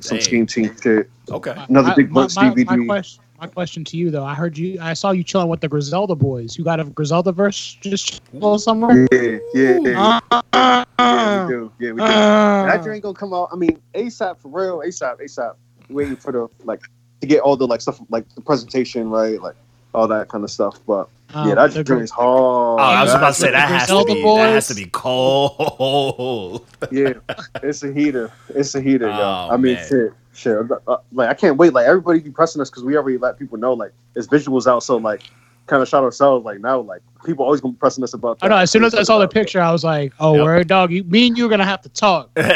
[0.00, 0.22] some Hey.
[0.24, 1.10] scheme team shit.
[1.30, 1.54] Okay.
[1.68, 2.76] Another My- big my, Bucks my, DVD.
[2.78, 4.78] my question, my question to you though, I heard you.
[4.80, 6.56] I saw you chilling with the Griselda boys.
[6.56, 9.06] You got a Griselda verse just chill somewhere.
[9.12, 10.20] Yeah, yeah, yeah.
[10.32, 11.72] Uh, yeah, we do.
[11.78, 12.02] Yeah, we do.
[12.04, 13.48] uh, that drink gonna come out.
[13.52, 14.80] I mean, ASAP for real.
[14.80, 15.54] ASAP, ASAP.
[15.90, 16.80] Waiting for the like
[17.20, 19.54] to get all the like stuff like the presentation right, like
[19.96, 20.78] all that kind of stuff.
[20.86, 22.28] But um, yeah, that the drink is hard.
[22.28, 26.66] Oh, I was about to say that has to be that has to be cold.
[26.90, 27.14] yeah,
[27.62, 28.30] it's a heater.
[28.50, 29.14] It's a heater, yo.
[29.14, 29.88] Oh, I mean, man.
[29.88, 30.58] shit, shit.
[30.86, 31.72] Uh, like I can't wait.
[31.72, 34.82] Like everybody be pressing us because we already let people know like it's visuals out.
[34.82, 35.22] So like,
[35.66, 36.44] kind of shot ourselves.
[36.44, 38.38] Like now, like people always gonna be pressing us about.
[38.42, 38.56] I know.
[38.56, 40.44] As soon as I saw the picture, I was like, "Oh, Yep.
[40.44, 40.92] word, dog.
[40.92, 42.30] You, me and you are gonna have to talk."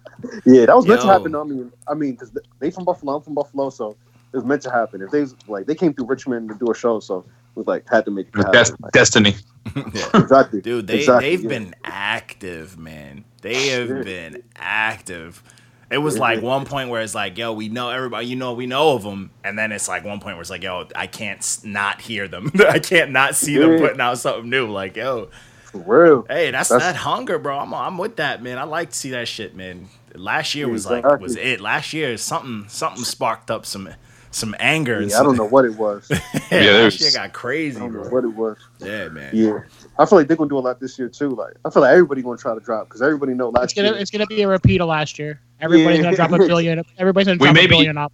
[0.44, 1.34] Yeah, that was meant to happen.
[1.34, 3.96] I mean, I mean, because they from Buffalo, I'm from Buffalo, so
[4.32, 5.02] it was meant to happen.
[5.02, 7.24] If they was, like they came through Richmond to do a show, so it
[7.56, 8.52] was like had to make it happen.
[8.52, 9.34] That's Like, destiny.
[9.76, 10.08] Yeah.
[10.14, 11.48] exactly, Dude, they exactly, they've yeah.
[11.48, 13.24] been active, man.
[13.42, 14.02] They have Yeah.
[14.02, 15.42] been active.
[15.90, 18.66] It was like one point where it's like, yo, we know everybody, you know, we
[18.66, 21.44] know of them, and then it's like one point where it's like, yo, I can't
[21.64, 22.50] not hear them.
[22.68, 23.78] I can't not see them Yeah.
[23.80, 24.70] putting out something new.
[24.70, 25.30] Like, yo,
[25.64, 26.26] for real.
[26.28, 27.58] hey, that's, That's- that hunger, bro.
[27.58, 28.56] I'm I'm with that, man.
[28.56, 29.88] I like to see that shit, man.
[30.14, 31.60] Last year was like was it.
[31.60, 33.88] Last year something something sparked up some
[34.32, 34.96] some anger.
[34.98, 36.08] and Yeah, I don't know what it was.
[36.10, 38.56] I yeah, Yeah, last there's- year got crazy, don't know what it was.
[38.78, 39.30] Yeah, man.
[39.34, 39.60] Yeah,
[39.98, 41.30] I feel like they're gonna do a lot this year too.
[41.30, 43.88] Like I feel like everybody gonna try to drop because everybody know It's last gonna
[43.88, 43.96] year.
[43.98, 45.40] it's gonna be a repeat of last year.
[45.60, 46.04] Everybody's Yeah.
[46.04, 46.84] gonna drop a billion.
[46.98, 48.12] Everybody's gonna We drop may a billion up.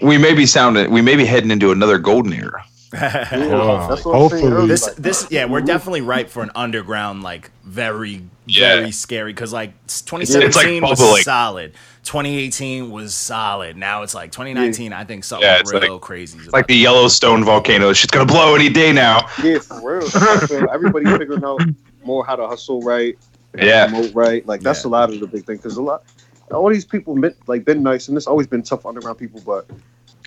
[0.00, 0.90] We may be sounding.
[0.90, 2.64] We may be heading into another golden era.
[2.92, 3.86] Yeah, Wow.
[3.88, 4.66] that's what Hopefully.
[4.66, 8.76] this this yeah we're definitely ripe for an underground like very Yeah.
[8.76, 11.22] very scary because like 2017 It's like was bubbling.
[11.22, 11.72] solid
[12.04, 16.38] 2018 was solid now it's like 2019 i think something Yeah, it's real like- crazy
[16.38, 17.92] It's like the Yellowstone volcano.
[17.92, 19.28] Shit's gonna blow any day now.
[19.42, 20.08] yeah, for real.
[20.14, 21.60] I feel everybody figuring out
[22.04, 23.16] more how to hustle right,
[23.56, 23.86] Yeah.
[23.88, 24.44] promote right.
[24.46, 24.88] Like that's Yeah.
[24.88, 26.02] a lot of the big thing because a lot,
[26.50, 29.66] all these people been, like been nice, and it's always been tough underground people, but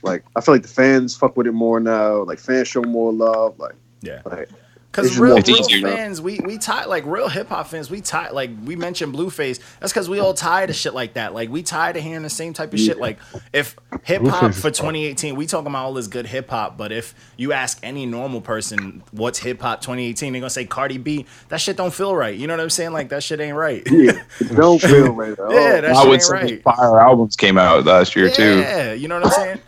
[0.04, 2.24] like I feel like the fans fuck with it more now.
[2.24, 3.58] Like fans show more love.
[3.60, 4.50] Like yeah like
[4.92, 7.90] Because It's real, just more real fans, we we tie like real hip hop fans.
[7.90, 9.60] We tie like we mentioned Blueface.
[9.80, 11.34] That's because we all tie to shit like that.
[11.34, 13.00] Like we tired of hearing the same type of shit.
[13.00, 13.18] Like
[13.54, 16.78] if hip hop for 2018, we talking about all this good hip hop.
[16.78, 21.00] But if you ask any normal person what's hip hop 2018, they're gonna say Cardi
[21.00, 21.26] B.
[21.50, 22.38] That shit don't feel right.
[22.38, 22.92] You know what I'm saying?
[22.92, 23.82] Like that shit ain't right.
[23.90, 25.32] yeah, it don't feel right.
[25.32, 25.54] At all.
[25.54, 26.64] Yeah, that I shit would ain't say right.
[26.64, 28.60] fire albums came out last year too.
[28.60, 29.60] Yeah, you know what I'm saying?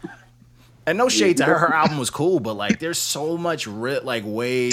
[0.87, 3.99] And no shade to her, her album was cool, but like, there's so much ri-
[4.01, 4.69] like way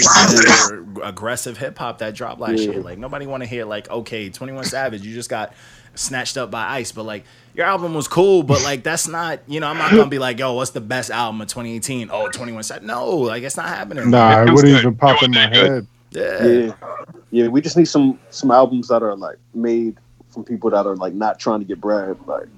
[1.03, 2.72] aggressive hip hop that dropped last Yeah.
[2.72, 2.81] year.
[2.83, 5.53] Like nobody want to hear like, okay, Twenty One Savage, you just got
[5.94, 9.61] snatched up by Ice, but like your album was cool, but like that's not, you
[9.61, 12.11] know, I'm not gonna be like, yo, what's the best album of 2018?
[12.12, 12.83] Oh, 21 Savage.
[12.85, 14.11] No, like it's not happening.
[14.11, 15.87] Nah, It it wouldn't even pop in my head.
[16.11, 16.44] Yeah.
[16.44, 16.72] Yeah,
[17.31, 17.48] yeah.
[17.48, 19.96] We just need some some albums that are like made
[20.29, 22.48] from people that are like not trying to get bread, like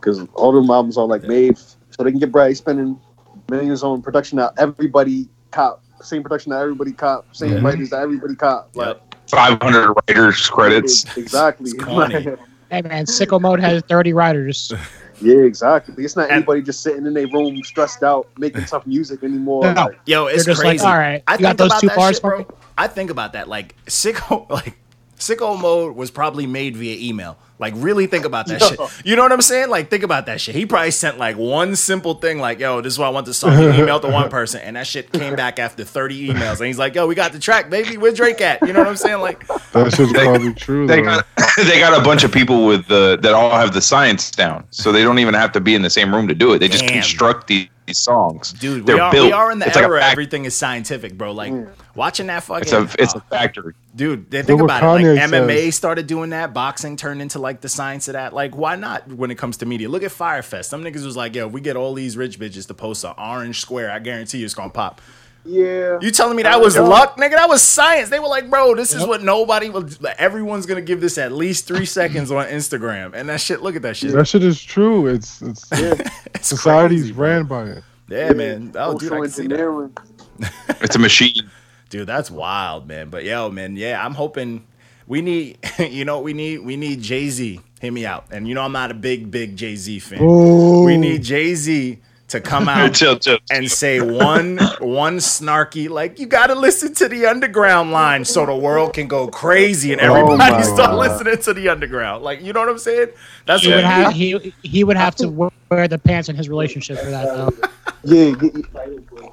[0.00, 1.58] because all them albums are like made
[1.96, 3.00] so they can get bread, spending
[3.48, 7.60] millions on production that everybody cop, same production that everybody cop, same Yeah.
[7.62, 8.70] writers that everybody cop.
[8.74, 11.16] Like Five hundred writers credits.
[11.16, 11.72] exactly.
[12.68, 14.72] Hey man, Sicko Mode has 30 writers.
[15.20, 16.02] yeah, exactly.
[16.04, 19.72] It's not And- anybody just sitting in their room stressed out making tough music anymore.
[19.72, 19.82] No.
[19.84, 20.82] Like, Yo, it's just crazy.
[20.82, 22.44] like, all right, I you got those about two that bars shit, bro.
[22.76, 23.46] I think about that.
[23.48, 24.76] Like sicko, like
[25.18, 27.36] sicko mode was probably made via email.
[27.58, 28.68] Like really think about that Yo.
[28.68, 29.06] shit.
[29.06, 29.70] You know what I'm saying?
[29.70, 30.54] Like think about that shit.
[30.54, 33.32] He probably sent like one simple thing, like, "Yo, this is what I want the
[33.32, 36.66] song." He emailed to one person, and that shit came back after 30 emails, and
[36.66, 37.96] he's like, "Yo, we got the track, baby.
[37.96, 39.22] Where Drake at?" You know what I'm saying?
[39.22, 40.86] Like, That shit's They- probably true.
[40.86, 41.26] They got
[41.56, 44.92] they got a bunch of people with the that all have the science down, so
[44.92, 46.58] they don't even have to be in the same room to do it.
[46.58, 46.92] They just Damn.
[46.92, 48.52] construct these, these songs.
[48.52, 49.26] dude, They're we are built.
[49.26, 50.00] we are in the It's like era.
[50.00, 51.32] fact- everything is scientific, bro.
[51.32, 51.52] Like
[51.94, 52.62] watching that fucking.
[52.62, 53.74] It's a it's uh, a factory.
[53.94, 55.06] Dude, they think what about it.
[55.06, 56.52] Like Kanye MMA started doing that.
[56.52, 58.34] Boxing turned into like the science of that.
[58.34, 59.88] Like, why not when it comes to media?
[59.88, 60.68] Look at Fyre Fest.
[60.70, 63.60] Some niggas was like, yo, we get all these rich bitches to post an orange
[63.60, 63.90] square.
[63.90, 65.00] I guarantee you it's gonna pop.
[65.46, 67.32] Yeah, You telling me that was luck, nigga?
[67.32, 68.08] That was science.
[68.10, 69.88] They were like, bro, this is what nobody will.
[70.00, 73.62] Like, everyone's gonna give this at least three seconds on Instagram, and that shit.
[73.62, 74.12] Look at that shit.
[74.12, 75.06] That shit is true.
[75.06, 77.84] It's it's It's society's crazy, ran by it.
[78.08, 78.72] Yeah, man.
[78.76, 79.52] Oh, dude, I social can see that.
[79.54, 79.96] engineering.
[80.80, 81.50] It's a machine.
[81.88, 83.08] Dude, that's wild, man.
[83.10, 84.66] But yo, man, yeah, I'm hoping
[85.06, 85.58] we need.
[85.78, 87.60] You know, what we need we need Jay Z.
[87.80, 88.24] Hear me out.
[88.30, 90.18] And you know, I'm not a big big Jay Z fan.
[90.22, 93.38] Oh, We need Jay Z to come out chill, chill.
[93.50, 98.44] and say one one snarky like you got to listen to the underground line so
[98.44, 100.98] the world can go crazy and everybody Oh start God.
[100.98, 102.24] listening to the underground.
[102.24, 103.08] Like you know what I'm saying?
[103.46, 105.28] That's He what would have he he would have to
[105.70, 107.68] wear the pants in his relationship for that though.
[108.04, 108.50] Yeah, yeah,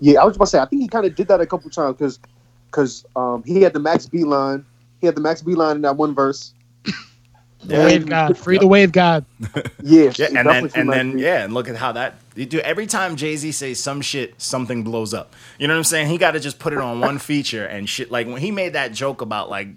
[0.01, 0.19] yeah.
[0.21, 0.57] I was about to say.
[0.59, 2.19] I think he kind of did that a couple times because,
[2.71, 4.65] because um, he had the Max B line.
[4.99, 6.55] He had the Max B line in that one verse.
[7.67, 9.25] Wave God, free the wave God.
[9.81, 12.87] Yeah, Yeah, and then and then yeah, and look at how that you do every
[12.87, 15.33] time Jay Z says some shit, something blows up.
[15.59, 16.07] You know what I'm saying?
[16.07, 18.11] He got to just put it on one feature and shit.
[18.11, 19.67] Like when he made that joke about like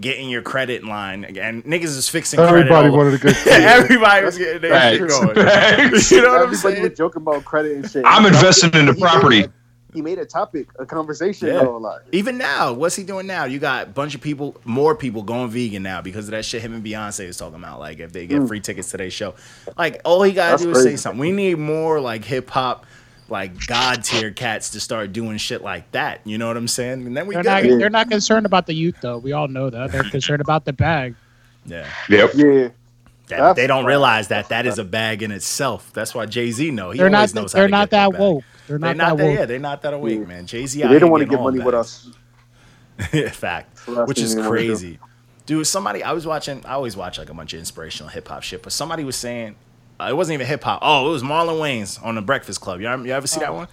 [0.00, 3.36] getting your credit line and niggas is fixing everybody all- wanted a good.
[3.46, 5.36] everybody was getting their shit going.
[5.36, 6.82] You know what I'm Everybody saying?
[6.82, 8.04] was joking about credit and shit.
[8.06, 9.46] I'm investing in the property.
[9.96, 11.48] It- He made a topic, a conversation.
[11.48, 11.60] Yeah.
[11.60, 13.44] though, like Even now, what's he doing now?
[13.44, 16.62] You got a bunch of people, more people going vegan now because of that shit
[16.62, 17.80] him and Beyonce was talking about.
[17.80, 18.48] Like if they get mm.
[18.48, 19.34] free tickets to their show,
[19.78, 21.20] like all he gotta That's do is say something.
[21.20, 22.86] We need more like hip hop,
[23.28, 26.20] like god tier cats to start doing shit like that.
[26.24, 27.06] You know what I'm saying?
[27.06, 29.18] And then we They're get not they're not concerned about the youth though.
[29.18, 29.92] We all know that.
[29.92, 31.16] They're concerned about the bag.
[31.64, 31.88] yeah.
[32.08, 32.30] Yep.
[32.34, 32.68] yeah,
[33.28, 35.92] That, they don't realize that that is a bag in itself.
[35.92, 36.92] That's why Jay Z know.
[36.92, 38.20] He They're not knows how they're to not get that bag.
[38.20, 38.44] woke.
[38.66, 39.32] They're They're not, not that that.
[39.32, 40.26] Yeah, they're not that awake, Yeah.
[40.26, 40.46] man.
[40.46, 40.82] Jay Z.
[40.82, 42.08] they don't want to get money with us.
[43.32, 43.84] Fact.
[43.86, 44.66] the Which is they wanna do.
[44.68, 44.98] crazy.
[45.44, 46.64] Dude, somebody I was watching.
[46.66, 49.54] I always watch like a bunch of inspirational hip hop shit, but somebody was saying
[50.00, 50.80] uh, it wasn't even hip hop.
[50.82, 52.80] Oh, it was Marlon Wayans on the Breakfast Club.
[52.80, 53.68] You ever, you ever see that one?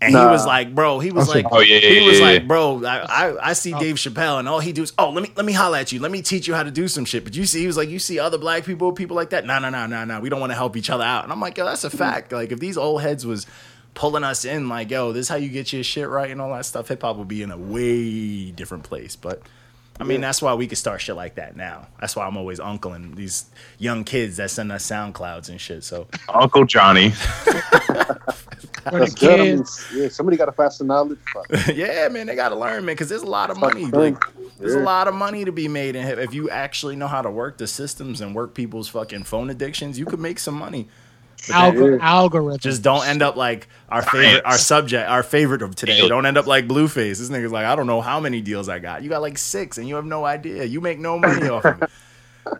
[0.00, 2.46] And he was like, bro, he was like, Oh, yeah, yeah, he was yeah, like,
[2.46, 2.98] bro, I,
[3.30, 5.52] I, I see Dave Chappelle, and all he do is, oh, let me let me
[5.52, 7.24] holler at you, let me teach you how to do some shit.
[7.24, 9.44] But you see, he was like, you see other black people, people like that.
[9.44, 10.20] No, no, no, no, no.
[10.20, 11.24] We don't want to help each other out.
[11.24, 12.30] And I'm like, yo, that's a fact.
[12.30, 13.46] Like, if these old heads was
[13.98, 16.52] pulling us in, like, yo, this is how you get your shit right and all
[16.52, 19.16] that stuff, hip hop would be in a way different place.
[19.16, 19.42] But
[19.98, 21.88] I mean, that's why we could start shit like that now.
[22.00, 23.46] That's why I'm always uncling these
[23.78, 25.82] young kids that send us SoundClouds and shit.
[25.82, 27.12] So Uncle Johnny.
[28.90, 29.28] Or the.
[29.30, 29.86] I mean, kids.
[29.94, 31.18] yeah, somebody got to fasten knowledge.
[31.74, 33.86] Yeah, man, they gotta learn, man, because there's a lot of Fuck money.
[33.86, 34.24] Like,
[34.58, 36.18] there's a lot of money to be made in hip.
[36.18, 39.98] If you actually know how to work the systems and work people's fucking phone addictions,
[39.98, 40.88] you could make some money.
[41.46, 42.58] But algorithm.
[42.58, 46.06] just don't end up like our favorite, our subject, our favorite of today.
[46.08, 47.18] Don't end up like Blueface.
[47.18, 49.02] This nigga's like, I don't know how many deals I got.
[49.02, 50.64] You got like six, and you have no idea.
[50.64, 51.90] You make no money off of it.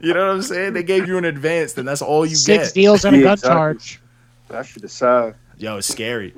[0.02, 0.74] You know what I'm saying?
[0.74, 2.74] They gave you an advance, then that's all you Six get.
[2.74, 3.56] deals and a Yeah, gun exactly.
[3.56, 4.00] charge.
[4.48, 5.34] That should decide.
[5.56, 6.34] Yo, it's scary.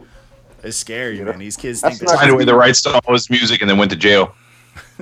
[0.63, 1.41] It's scary, Yeah, man.
[1.41, 2.21] These kids that's think not that.
[2.21, 4.35] Find away the rights to all his music and then went to jail.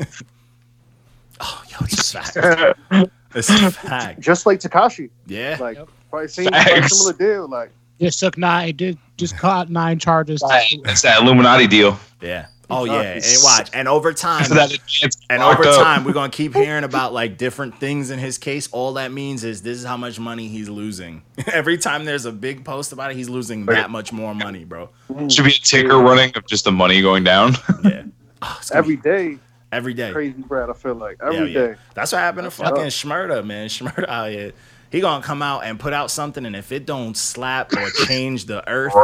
[1.41, 2.79] Oh, yo, it's a fact.
[3.35, 4.21] It's a fact.
[4.21, 5.59] Just like Tekashi, Yeah.
[5.61, 5.89] like Yep.
[6.11, 6.99] Probably same probably Facts.
[6.99, 7.49] similar deal.
[7.49, 8.77] Like Just took nine.
[8.77, 10.43] Did just caught nine charges.
[10.85, 11.99] That's that Illuminati deal.
[12.21, 12.47] Yeah.
[12.71, 13.15] Oh yeah.
[13.15, 13.71] And watch.
[13.73, 17.39] And over time, So that advance And over time, we're gonna keep hearing about like
[17.39, 18.69] different things in his case.
[18.73, 21.23] All that means is this is how much money he's losing.
[21.47, 24.91] Every time there's a big post about it, he's losing that much more money, bro.
[25.11, 25.35] Mm.
[25.35, 27.55] should be a ticker running of just the money going down.
[27.85, 28.03] Yeah.
[28.43, 29.39] oh, every be- day.
[29.71, 30.71] Every day, crazy Brad.
[30.71, 31.67] I feel like Yeah, every yeah.
[31.67, 31.75] day.
[31.95, 32.93] That's what happened to fucking tough.
[32.93, 33.69] Schmurda, man.
[33.69, 34.53] Schmurda out oh, here.
[34.91, 38.47] He gonna come out and put out something, and if it don't slap or change
[38.47, 38.95] the earth,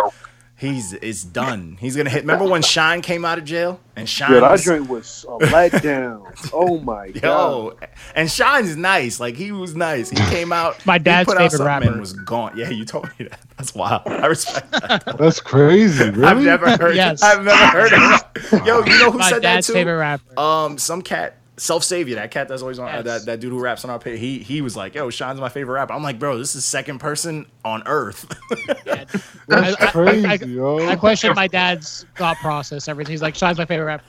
[0.56, 1.76] he's it's done.
[1.80, 2.22] He's gonna hit.
[2.22, 4.32] Remember when Shyne came out of jail and Shyne?
[4.32, 6.50] Yeah, that was- joint was a letdown.
[6.54, 7.22] oh my god.
[7.22, 7.78] Yo,
[8.14, 9.20] and Shyne's nice.
[9.20, 10.08] Like he was nice.
[10.08, 10.84] He came out.
[10.86, 11.88] My he dad's put out favorite something rapper.
[11.88, 12.56] And was gone.
[12.56, 13.40] Yeah, you told me that.
[13.58, 14.02] That's wild.
[14.06, 15.16] I respect that.
[15.18, 16.08] That's crazy.
[16.10, 16.24] Really?
[16.24, 16.96] I've never heard.
[16.96, 17.22] Yes.
[17.22, 17.92] I've never heard
[18.52, 18.66] it.
[18.66, 19.74] Yo, you know who My said that dad's too?
[19.74, 20.40] favorite rapper.
[20.40, 22.16] Um, some cat, self savior.
[22.16, 22.88] That cat that's always on.
[22.88, 24.18] uh, that that dude who raps on our page.
[24.20, 25.92] He he was like, yo, Shyne's my favorite rapper.
[25.94, 28.26] I'm like, bro, this is second person on earth.
[28.86, 29.06] I,
[29.48, 30.86] That's I- I- crazy, I- yo.
[30.88, 32.88] I question my dad's thought process.
[32.88, 33.12] Everything.
[33.12, 34.04] He's like, Shyne's my favorite rapper.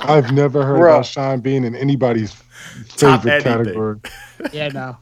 [0.00, 0.90] I've never heard Bruh.
[0.94, 2.34] about Sean being in anybody's
[2.96, 3.64] Top favorite anything.
[3.64, 4.00] category.
[4.52, 4.96] Yeah, no.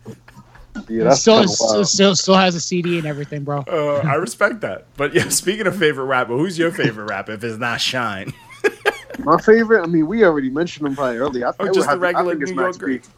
[0.88, 3.64] Yeah, that's still, still, still, still has a CD and everything, bro.
[3.68, 4.86] uh, I respect that.
[4.96, 7.32] But yeah, speaking of favorite rapper, who's your favorite rapper?
[7.32, 8.32] If it's not Shyne,
[9.18, 9.82] My favorite.
[9.82, 11.46] I mean, we already mentioned him probably earlier.
[11.46, 12.56] I oh, think Or it would just the have to- I regular think it's New
[12.56, 12.84] York Max B.
[12.84, 13.00] great.
[13.00, 13.12] I think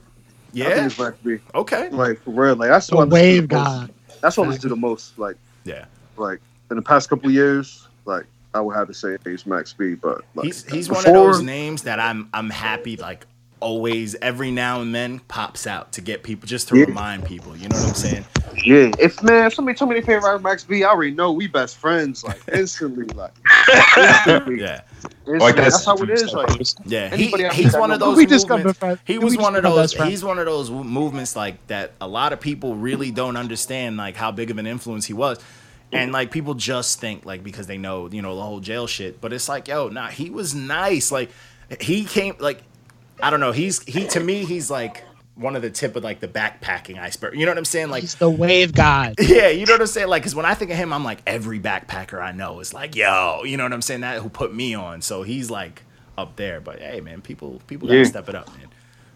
[0.53, 1.39] yeah, it's Max B.
[1.55, 2.57] okay, Like for real.
[2.57, 3.65] Like that's The what I listen to wave the most.
[3.67, 3.93] god.
[4.21, 5.19] That's what I listen to the most.
[5.19, 5.85] Like yeah.
[6.17, 9.73] like in the past couple of years, like I would have to say it's Max
[9.73, 9.95] B.
[9.95, 13.27] But like, He's he's one of those names that I'm I'm happy like
[13.61, 16.85] always every now and then pops out to get people just to Yeah.
[16.87, 17.57] remind people.
[17.57, 18.25] You know what I'm saying?
[18.65, 21.33] Yeah, if man, if somebody told me they favorite rapper Max B, I already know
[21.33, 22.25] we best friends.
[22.25, 23.33] Like instantly, like
[23.97, 24.61] instantly.
[24.61, 25.39] Yeah, Instantly.
[25.39, 26.33] Like that's, that's how it is.
[26.35, 26.49] Like
[26.85, 27.15] yeah.
[27.15, 28.17] He, Anybody he's one of those.
[28.17, 29.01] We just got movements- best.
[29.05, 29.93] He We was just one of those.
[29.95, 31.93] He's one of those movements like that.
[32.01, 35.39] A lot of people really don't understand like how big of an influence he was.
[35.93, 39.21] And like people just think like because they know you know the whole jail shit,
[39.21, 41.11] but it's like yo, nah, he was nice.
[41.11, 41.31] Like
[41.81, 42.63] he came like
[43.23, 43.53] I don't know.
[43.53, 45.05] He's he to me he's like
[45.35, 47.35] one of the tip of like the backpacking iceberg.
[47.35, 47.89] You know what I'm saying?
[47.91, 49.15] Like He's the wave god.
[49.21, 50.09] yeah, you know what I'm saying?
[50.09, 52.95] Like, cause when I think of him, I'm like every backpacker I know is like,
[52.97, 54.03] yo, you know what I'm saying?
[54.03, 55.01] That who put me on.
[55.03, 55.83] So he's like
[56.19, 56.61] up there.
[56.61, 58.05] But hey, man, people people gotta Yeah.
[58.05, 58.69] step it up, man.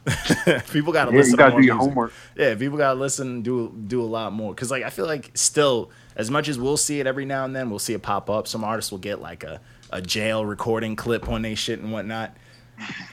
[0.73, 1.33] people gotta yeah, listen.
[1.33, 1.89] you gotta more do your music.
[1.91, 2.13] homework.
[2.37, 4.55] Yeah, people gotta listen, do do a lot more.
[4.55, 7.55] Cause like I feel like still, as much as we'll see it every now and
[7.57, 8.47] then, we'll see it pop up.
[8.47, 12.37] Some artists will get like a a jail recording clip on they shit and whatnot.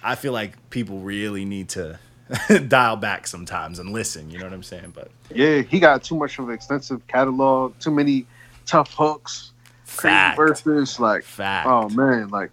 [0.04, 2.00] I feel like people really need to
[2.68, 4.30] dial back sometimes and listen.
[4.30, 4.94] You know what I'm saying?
[4.96, 8.26] But Yeah, he got too much of an extensive catalog, too many
[8.66, 9.52] tough hooks,
[9.86, 11.00] crazy fact, verses.
[11.00, 11.68] Like, fact.
[11.68, 12.52] oh man, like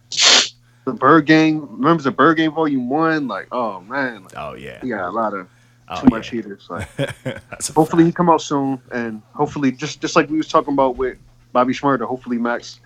[0.85, 1.61] the Byrd Gang.
[1.71, 3.29] Remember the Byrd Gang Volume One?
[3.29, 4.81] Like, oh man, like, Oh yeah.
[4.81, 5.49] he got a lot of
[5.91, 6.67] Oh, too much heaters.
[6.69, 6.87] Like,
[7.75, 11.17] hopefully he come out soon, and hopefully just just like we was talking about with
[11.53, 12.07] Bobby Schmurda.
[12.07, 12.81] Hopefully Max,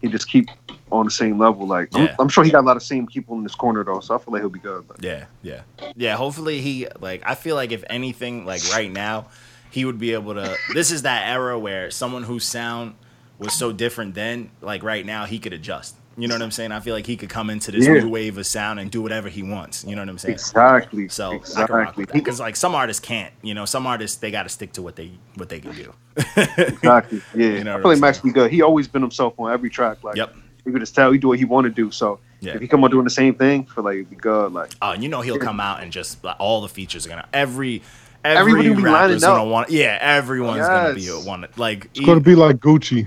[0.00, 0.48] he just keep
[0.90, 1.66] on the same level.
[1.66, 4.00] Like, I'm, I'm sure he got a lot of same people in this corner though,
[4.00, 4.86] so I feel like he'll be good.
[4.88, 5.62] But Yeah, yeah,
[5.96, 6.16] yeah.
[6.16, 7.22] Hopefully he like.
[7.24, 9.26] I feel like if anything, like right now,
[9.70, 10.56] he would be able to.
[10.74, 12.94] This is that era where someone whose sound
[13.38, 15.94] was so different then, like right now, he could adjust.
[16.16, 16.72] You know what I'm saying?
[16.72, 17.92] I feel like he could come into this Yeah.
[18.00, 19.84] new wave of sound and do whatever he wants.
[19.84, 20.34] You know what I'm saying?
[20.34, 23.32] exactly, So I can rock exactly, because like some artists can't.
[23.40, 25.94] You know, some artists they got to stick to what they what they can do.
[26.36, 27.22] exactly.
[27.34, 28.50] Yeah, You know I feel like Max be good.
[28.50, 30.02] He always been himself on every track.
[30.02, 30.34] Like, Yep.
[30.64, 31.90] You could just tell he do what he want to do.
[31.90, 32.54] So Yeah.
[32.54, 34.52] if he come out doing the same thing, I feel like it'd be good.
[34.52, 37.26] Like, Uh, you know he'll come out and just like, all the features are gonna
[37.32, 37.82] every
[38.24, 39.48] every Everybody be rapper's lining gonna up.
[39.48, 39.70] want.
[39.70, 41.24] Yeah, everyone's gonna be Yes.
[41.24, 41.46] a one.
[41.56, 43.06] Like It's going to be like Gucci.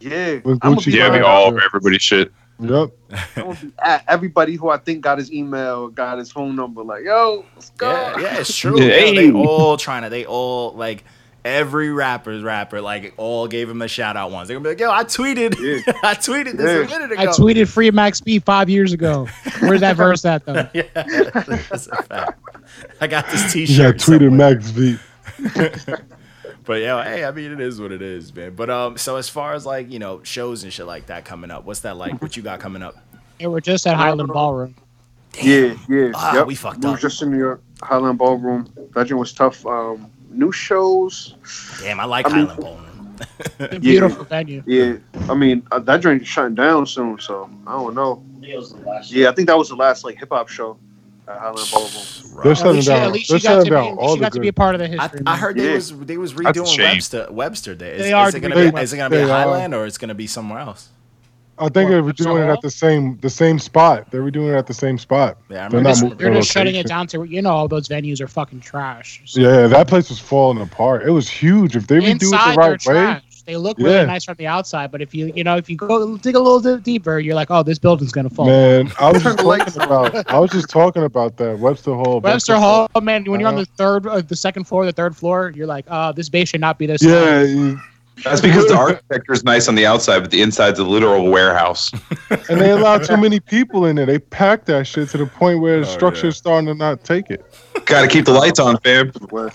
[0.00, 1.18] yeah, With I'm Gucci be, Yeah, Right.
[1.18, 2.32] be all over everybody's shit.
[2.60, 2.90] Yep.
[3.36, 3.72] I'm gonna be
[4.08, 6.82] everybody who I think got his email, got his phone number.
[6.82, 7.88] Like, yo, let's go.
[7.90, 8.80] Yeah, yeah, it's true.
[8.80, 10.08] Yeah, Yeah, they all trying to.
[10.10, 11.04] They all like
[11.48, 14.48] every rapper's rapper like all gave him a shout out once.
[14.48, 15.92] They're gonna be like, "Yo, I tweeted, Yeah.
[16.02, 19.26] I tweeted this a minute ago." I tweeted free Max B five years ago.
[19.60, 20.68] Where's that verse at though?
[20.74, 22.38] yeah, that's a fact.
[23.00, 23.76] I got this T-shirt.
[23.78, 24.54] Yeah, tweeted somewhere.
[24.54, 24.98] Max B.
[26.64, 28.54] but yeah, hey, I mean, it is what it is, man.
[28.54, 31.50] But um, so as far as like you know shows and shit like that coming
[31.50, 32.20] up, what's that like?
[32.20, 32.96] What you got coming up?
[33.38, 34.74] Yeah, we're just at Highline Ballroom.
[35.40, 36.10] Yeah, yeah.
[36.14, 36.46] Ah, yep.
[36.46, 36.92] we fucked We up.
[36.94, 38.68] was just in New York, Highline Ballroom.
[38.94, 39.64] That joint was tough.
[39.66, 41.34] Um, new shows.
[41.80, 42.84] Damn, I like I mean- Highline Ballroom.
[43.58, 44.62] It's a beautiful venue.
[44.64, 44.96] Yeah,
[45.28, 48.22] I mean uh, that joint is shutting down soon, so I don't know.
[48.40, 50.78] Yeah, I think that was the last like hip hop show
[51.26, 52.42] at Highline Ballroom.
[52.44, 53.02] They're At shutting least, you- down.
[53.06, 54.48] at least They're got shutting to be, down at least all you got to be
[54.48, 55.20] a part of the I, history.
[55.26, 55.38] I man.
[55.40, 55.74] heard they Yeah.
[55.74, 56.84] was they was redoing shame.
[56.94, 57.94] Webster Webster Day.
[57.96, 59.46] Is, They are is it gonna be is it gonna be They are.
[59.46, 60.88] Highline or it's gonna be somewhere else?
[61.60, 64.10] I think they were So doing it at the same the same spot.
[64.10, 65.38] They were doing it at the same spot.
[65.48, 66.08] Yeah, I They're remember.
[66.08, 69.22] not They're just shutting it down to you know all those venues are fucking trash.
[69.24, 71.02] So Yeah, that place was falling apart.
[71.06, 71.76] It was huge.
[71.76, 73.22] If they redo it Inside the they're right way, trash.
[73.46, 74.04] They look really Yeah.
[74.04, 76.60] nice from the outside, but if you you know if you go dig a little
[76.60, 78.44] bit deeper, you're like, oh, this building's gonna fall.
[78.44, 80.30] man, I was just Turn the lights talking about.
[80.30, 82.20] I was just talking about that Webster Hall.
[82.20, 83.64] Webster Hall, man, when you're on Uh-huh.
[83.64, 86.60] the third, uh, the second floor, the third floor, you're like, oh, this base should
[86.60, 87.02] not be this.
[87.02, 87.42] Yeah, high.
[87.44, 87.80] you-
[88.24, 91.90] That's because the architecture is nice on the outside, but the inside's a literal warehouse.
[92.30, 94.06] and they allow too many people in there.
[94.06, 96.30] They pack that shit to the point where the Oh, structure yeah.
[96.30, 97.44] is starting to not take it.
[97.86, 99.10] Got to keep the lights on, fam.
[99.30, 99.52] Where-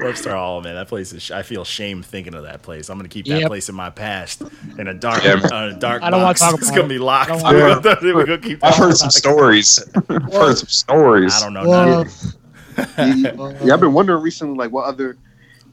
[0.00, 1.30] Webster Hall, man, that place is.
[1.30, 2.88] I feel shame thinking of that place.
[2.88, 3.48] I'm gonna keep that Yep.
[3.48, 4.42] place in my past
[4.78, 5.34] in a dark, Yeah.
[5.34, 6.40] uh, dark I don't wanna box.
[6.40, 6.88] talk it's about gonna it.
[6.88, 7.30] be locked.
[7.30, 8.64] I don't We're wanna- gonna, we're gonna keep.
[8.64, 9.14] I've that heard some locked.
[9.14, 9.84] stories.
[10.08, 11.34] I've heard some stories.
[11.34, 11.68] I don't know.
[11.68, 13.22] Well, nothing.
[13.22, 15.16] yeah, yeah, I've been wondering recently, like what other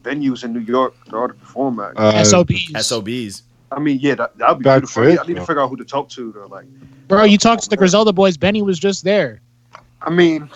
[0.08, 1.96] venues in New York there are to perform at.
[1.96, 2.72] Uh, SOBs.
[2.86, 3.42] SOBs.
[3.70, 5.06] I mean, yeah, that that'd be That's beautiful.
[5.06, 6.32] it, I need to figure out who to talk to.
[6.32, 6.64] To like,
[7.08, 8.36] Bro, you talked to the Griselda boys.
[8.36, 9.40] Benny was just there.
[10.00, 10.48] I mean,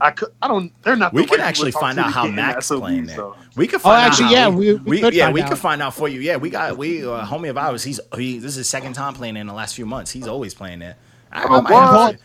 [0.00, 0.72] I could, I don't.
[0.82, 1.12] They're not.
[1.14, 3.16] We the could actually people find out how Max in SOBs, playing there.
[3.16, 3.36] so.
[3.56, 4.06] We could Oh, find out.
[4.08, 5.48] actually, how yeah, we, we- we could yeah, find we out.
[5.50, 6.20] could find out for you.
[6.20, 7.84] Yeah, we got we uh, homie of ours.
[7.84, 8.38] He's he.
[8.38, 10.10] This is his second time playing in the last few months.
[10.10, 10.96] He's always playing there.
[11.32, 12.16] I, I Oh, might have what?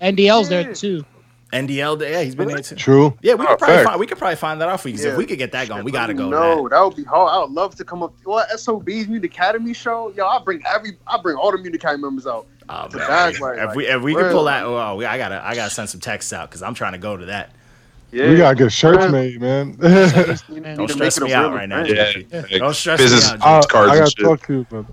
[0.00, 1.04] to- NDL's there too.
[1.52, 2.74] NDL, yeah, he's been there too.
[2.74, 3.16] True.
[3.22, 3.88] Yeah, we Oh, could probably fact.
[3.88, 4.96] find we could probably find that out for you.
[4.96, 5.12] 'cause Yeah.
[5.12, 6.28] If we could get that going, we gotta go.
[6.28, 7.30] No, to that would be hard.
[7.32, 8.12] I would love to come up.
[8.24, 10.12] What SOBs Music Academy show?
[10.16, 10.98] Yo, I bring every.
[11.06, 12.46] I bring all the Music Academy members out.
[12.68, 13.06] Oh, man.
[13.08, 15.70] bag, like- if we if we could pull that, oh, we, I gotta I gotta
[15.70, 17.50] send some texts out because I'm trying to go to that.
[18.12, 19.10] Yeah, We gotta get shirts Yeah.
[19.10, 19.76] made, man.
[19.80, 20.38] You Man.
[20.48, 21.84] need Don't stress make it me a out right now.
[21.84, 22.12] Yeah,
[22.58, 23.42] Don't stress business me out.
[23.46, 23.66] I, Jay.
[23.68, 24.92] cards I gotta talk to you, brother.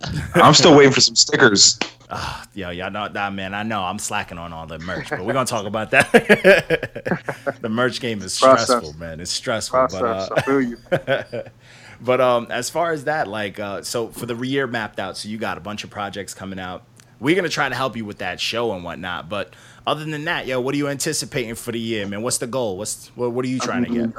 [0.34, 1.78] I'm still waiting for some stickers.
[2.10, 3.52] Ah, yo, y'all know that man.
[3.52, 6.10] I know I'm slacking on all the merch, but we're gonna talk about that.
[7.60, 8.66] the merch game is Process.
[8.66, 9.20] stressful, man.
[9.20, 10.28] It's stressful, Process.
[10.28, 10.78] but I feel you.
[10.90, 11.42] uh,
[12.00, 15.28] but um, as far as that, like, uh, so for the year mapped out, so
[15.28, 16.84] you got a bunch of projects coming out.
[17.20, 19.28] We're gonna try to help you with that show and whatnot.
[19.28, 19.54] But
[19.86, 22.22] other than that, yo, what are you anticipating for the year, man?
[22.22, 22.78] What's the goal?
[22.78, 24.14] What's what, what are you trying to get?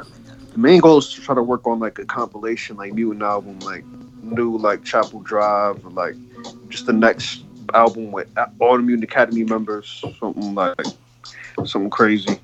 [0.52, 3.60] The main goal is to try to work on like a compilation, like new album,
[3.60, 3.84] like
[4.30, 6.16] new like Chapel Drive, or, like
[6.70, 8.28] just the next album with
[8.60, 10.76] all the Mutant Academy members, something like
[11.66, 12.40] something crazy,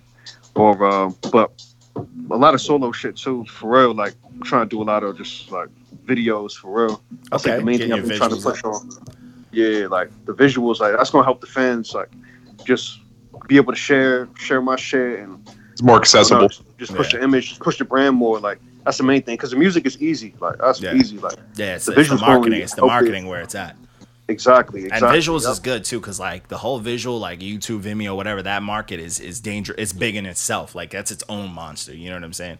[0.55, 1.51] or uh, but
[1.95, 3.93] a lot of solo shit too, for real.
[3.93, 5.69] Like I'm trying to do a lot of just like
[6.05, 7.01] videos for real.
[7.31, 8.89] That's like Okay, the main getting thing I've been trying to visuals push on.
[9.51, 12.09] Yeah, like the visuals, like that's gonna help the fans, like
[12.65, 12.99] just
[13.47, 16.41] be able to share share my shit and It's more accessible.
[16.41, 17.19] no, just push Yeah.
[17.19, 18.39] the image, just push the brand more.
[18.39, 20.33] Like that's the main thing because the music is easy.
[20.39, 20.93] Like that's Yeah.
[20.93, 21.17] easy.
[21.17, 22.61] Like Yeah, it's The the, it's the marketing.
[22.61, 22.93] It's the help it.
[22.93, 23.75] marketing where it's at.
[24.27, 25.51] exactly, And visuals Yep.
[25.51, 29.19] is good too, because like the whole visual, like YouTube, Vimeo, whatever, that market is
[29.19, 29.77] is dangerous.
[29.79, 30.75] It's big in itself.
[30.75, 31.93] Like that's its own monster.
[31.95, 32.57] You know what I'm saying?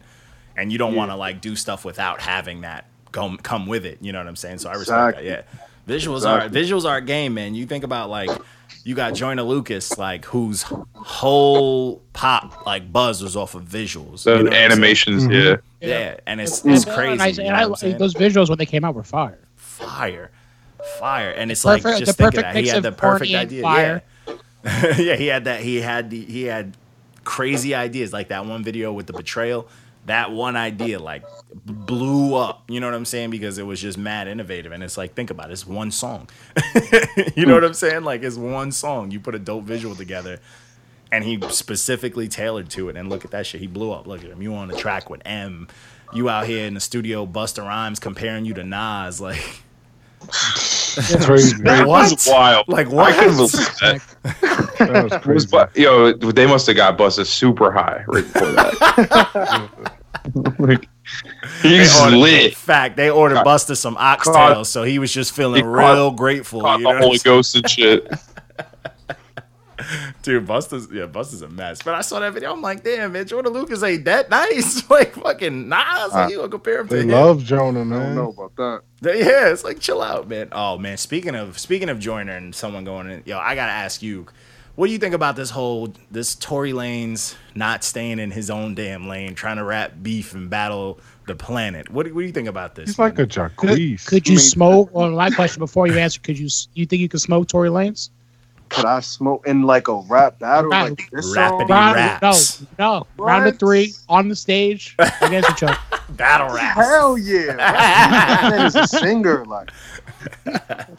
[0.56, 0.98] And you don't Yeah.
[0.98, 3.98] want to like do stuff without having that go come with it.
[4.00, 4.58] You know what I'm saying?
[4.58, 5.28] So I respect Exactly.
[5.30, 5.46] that.
[5.88, 6.60] Yeah, visuals Exactly.
[6.60, 7.54] are visuals are a game, man.
[7.54, 8.30] You think about like
[8.84, 14.24] you got Joyner Lucas, like whose whole pop like buzz was off of visuals.
[14.24, 15.92] The you know what I'm saying?
[15.92, 15.98] Yeah.
[15.98, 17.20] Yeah, and it's And- it's and crazy.
[17.20, 19.38] I- you and know I- I'm those visuals when they came out were fire.
[19.56, 20.30] fire,
[20.98, 22.54] fire, and it's Perfect- like the just think of perfect that.
[22.56, 23.62] He mix had of the perfect idea.
[23.62, 24.02] fire.
[24.26, 24.34] Yeah.
[24.98, 25.60] yeah, he had that.
[25.60, 26.76] He had the, he had
[27.24, 29.68] crazy ideas like that one video with the betrayal.
[30.06, 31.24] That one idea like
[31.64, 32.62] blew up.
[32.68, 33.30] You know what I'm saying?
[33.30, 35.54] Because it was just mad innovative, and it's like think about it.
[35.54, 36.28] It's one song.
[37.34, 37.52] you know hmm.
[37.52, 38.04] what I'm saying?
[38.04, 39.10] Like it's one song.
[39.10, 40.40] You put a dope visual together.
[41.12, 42.96] And he specifically tailored to it.
[42.96, 43.60] And look at that shit.
[43.60, 44.06] He blew up.
[44.06, 44.42] Look at him.
[44.42, 45.68] You on the track with M.
[46.12, 49.20] You out here in the studio busting rhymes, comparing you to Nas.
[49.20, 49.62] Like,
[50.22, 51.56] It's crazy.
[51.62, 52.66] That was wild.
[52.68, 53.14] like I what?
[53.14, 54.00] couldn't believe that.
[54.78, 55.46] That was crazy.
[55.48, 59.70] bu- yo, they must have got busted super high right before that.
[60.58, 60.88] like,
[61.62, 62.56] They he's ordered- lit.
[62.56, 66.62] Fact, they ordered Caught- Busta some caught- oxtails, so he was just feeling real grateful.
[66.62, 67.36] Caught You know the what Holy saying?
[67.36, 68.10] Ghost and shit.
[70.22, 71.82] Dude, Busta's yeah, Busta's a mess.
[71.82, 74.88] But I saw that video, I'm like, damn, man, Joyner Lucas ain't that nice.
[74.90, 76.12] like fucking Nas.
[76.12, 77.08] Like, you gonna compare him to They him?
[77.10, 78.82] love Jonah, I don't know about that.
[79.18, 80.48] Yeah, it's like chill out, man.
[80.52, 84.02] Oh man, speaking of speaking of Joyner and someone going in, yo, I gotta ask
[84.02, 84.26] you,
[84.74, 88.74] what do you think about this whole this Tory Lanez not staying in his own
[88.74, 91.90] damn lane, trying to rap beef and battle the planet?
[91.90, 92.90] What, do- what do you think about this?
[92.90, 94.06] He's like a Could, Jacquees.
[94.06, 94.90] could you I mean- smoke?
[94.94, 98.10] Well, my question before you answer, could you you think you could smoke Tory Lanez?
[98.68, 100.90] Could I smoke in like a rap battle Right.
[100.90, 101.94] like this Rapidy song?
[101.94, 102.60] Raps.
[102.78, 105.78] no, no, round of three on the stage against each other.
[106.10, 106.76] battle rap.
[106.76, 107.56] Hell yeah!
[107.56, 109.44] That man is a singer.
[109.46, 109.70] Like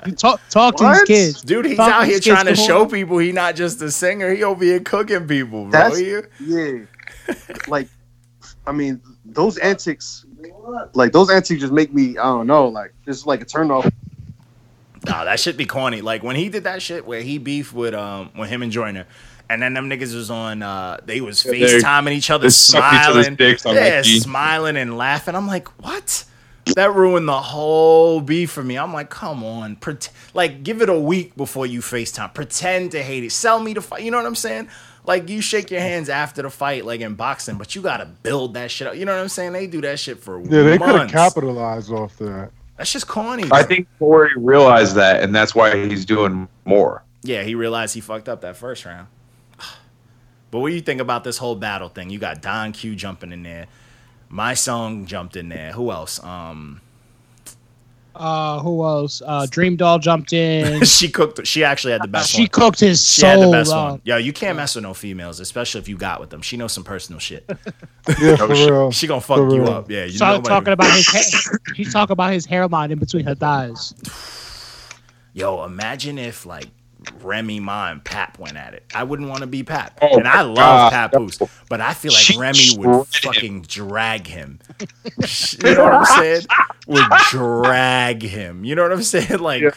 [0.05, 2.68] You talk talk to these kids, Dude, he's Talk out here trying to the whole-
[2.68, 4.34] show people he not just a singer.
[4.34, 5.72] He over here cooking people, bro.
[5.72, 6.01] That's-
[6.39, 6.86] yeah,
[7.68, 7.88] like
[8.65, 10.26] I mean those antics,
[10.93, 13.89] like those antics just make me I don't know like it's like a turn off.
[15.08, 16.01] Nah, that shit be corny.
[16.01, 19.05] Like when he did that shit where he beefed with um with him and Joyner,
[19.49, 22.49] and then them niggas was on uh they was Yeah, they- FaceTiming each other, they
[22.49, 23.36] sucked each other's smiling.
[23.36, 25.36] dicks on yeah, smiling and laughing.
[25.36, 26.24] I'm like, what?
[26.76, 28.78] That ruined the whole beef for me.
[28.78, 32.34] I'm like, come on, pret- like give it a week before you FaceTime.
[32.34, 33.32] Pretend to hate it.
[33.32, 34.03] Sell me the fight.
[34.03, 34.68] You know what I'm saying?
[35.05, 38.55] Like you shake your hands after the fight, like in boxing, but you gotta build
[38.55, 38.95] that shit up.
[38.97, 39.53] You know what I'm saying?
[39.53, 41.14] They do that shit for Yeah, they could have months.
[41.14, 42.51] capitalized off that.
[42.78, 43.43] That's just corny.
[43.51, 47.03] I think Corey realized that, and that's why he's doing more.
[47.23, 49.07] Yeah, he realized he fucked up that first round.
[50.49, 52.09] But what do you think about this whole battle thing?
[52.09, 53.67] You got Don Q jumping in there.
[54.32, 55.73] Mysonne jumped in there.
[55.73, 56.23] Who else?
[56.23, 56.80] Um,
[58.18, 59.22] Uh, who else?
[59.26, 60.84] Uh, DreamDoll jumped in.
[60.86, 61.45] she cooked.
[61.47, 62.47] She actually had the best she one.
[62.49, 63.51] cooked his She had the soul.
[63.51, 64.01] best one.
[64.03, 66.41] Yo, you can't mess with no females, especially if you got with them.
[66.41, 67.49] She knows some personal shit.
[68.22, 68.70] Yeah, for shit.
[68.72, 68.89] real.
[68.91, 69.70] She gonna fuck For you real.
[69.70, 69.91] up.
[69.91, 71.07] Yeah, you Started nobody- talking about his.
[71.51, 73.93] Ha- she's talking about his hairline in between her thighs.
[75.34, 76.68] Yo, imagine if like
[77.22, 78.86] Remy Ma and Pap went at it.
[78.95, 79.99] I wouldn't want to be Pap.
[80.01, 80.55] Oh and I love
[80.91, 81.11] God.
[81.11, 81.39] Papoose,
[81.70, 83.34] but I feel like She Remy would shredded him.
[83.34, 84.59] fucking drag him.
[85.20, 86.41] you know what I'm saying?
[86.88, 88.64] Would drag him.
[88.66, 89.40] You know what I'm saying?
[89.40, 89.72] Like Yeah.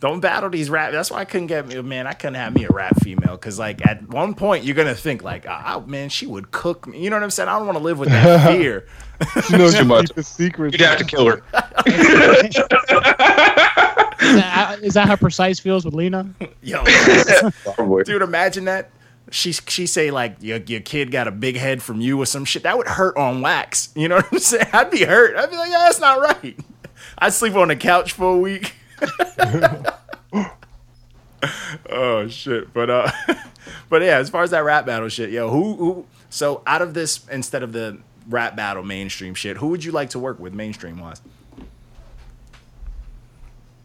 [0.00, 0.92] don't battle these rap.
[0.92, 1.80] That's why I couldn't get me.
[1.80, 4.94] Man, I couldn't have me a rap female because, like, at one point you're gonna
[4.94, 7.02] think, like, ah, man, she would cook me.
[7.02, 7.48] You know what I'm saying?
[7.48, 8.86] I don't want to live with that fear.
[9.50, 10.08] You know, Too you much.
[10.08, 10.72] keep a secret.
[10.72, 11.42] You'd have to kill her.
[14.18, 16.26] Is that, is that how precise feels with Lena?
[16.62, 16.82] Yo,
[17.64, 18.04] Probably.
[18.04, 18.90] Dude, imagine that.
[19.30, 22.44] She she say like your your kid got a big head from you or some
[22.44, 22.62] shit.
[22.62, 23.92] That would hurt on wax.
[23.96, 24.66] You know what I'm saying?
[24.72, 25.36] I'd be hurt.
[25.36, 26.56] I'd be like, yeah, that's not right.
[27.18, 28.74] I'd sleep on the couch for a week.
[31.90, 32.72] oh shit.
[32.72, 33.10] But uh
[33.88, 36.94] but yeah, as far as that rap battle shit, yo, who who so out of
[36.94, 37.98] this instead of the
[38.28, 41.20] rap battle mainstream shit, who would you like to work with mainstream wise?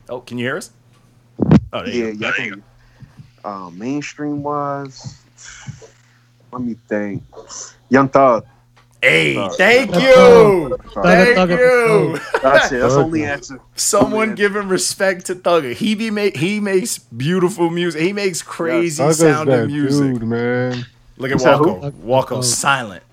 [0.10, 0.72] Oh, can you hear us?
[1.74, 2.32] Oh, there Yeah, you go.
[2.38, 2.56] yeah.
[3.44, 5.21] Uh, mainstream wise,
[6.52, 7.24] let me think.
[7.90, 8.46] Young Thug.
[9.02, 9.54] Hey, Thug.
[9.56, 10.02] thank Thug.
[10.04, 10.78] you.
[11.02, 12.20] Thank Thug you.
[12.44, 12.80] That's it.
[12.82, 13.60] That's the only answer.
[13.76, 14.36] Someone Man.
[14.36, 15.74] giving respect to Thugger.
[15.74, 18.02] He be make he makes beautiful music.
[18.02, 20.20] He makes crazy Thugger's sounding music.
[20.20, 20.86] dude, man.
[21.18, 21.66] Look at Is that who?
[21.66, 21.92] Walko.
[21.94, 23.04] Walko silent.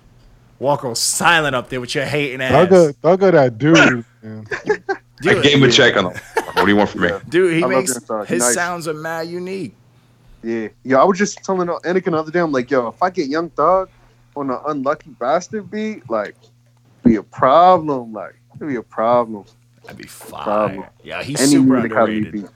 [0.61, 2.51] Walko silent up there with your hating ass.
[2.51, 4.47] Thugger, Thugger, that dude, man.
[5.25, 6.21] I gave him a check on him.
[6.53, 7.09] What do you want from me?
[7.29, 7.93] dude, he I makes
[8.27, 8.53] his Nice.
[8.53, 9.75] sounds are mad unique.
[10.43, 10.97] Yeah, yeah.
[10.97, 12.39] I was just telling Anakin the other day.
[12.39, 13.89] I'm like, yo, if I get Young Thug
[14.35, 16.35] on an unlucky bastard beat, like,
[17.03, 18.13] be a problem.
[18.13, 19.45] Like, it'd be a problem.
[19.83, 20.43] That'd be fire.
[20.43, 20.85] Problem.
[21.03, 22.49] Yeah, he's Any super underrated.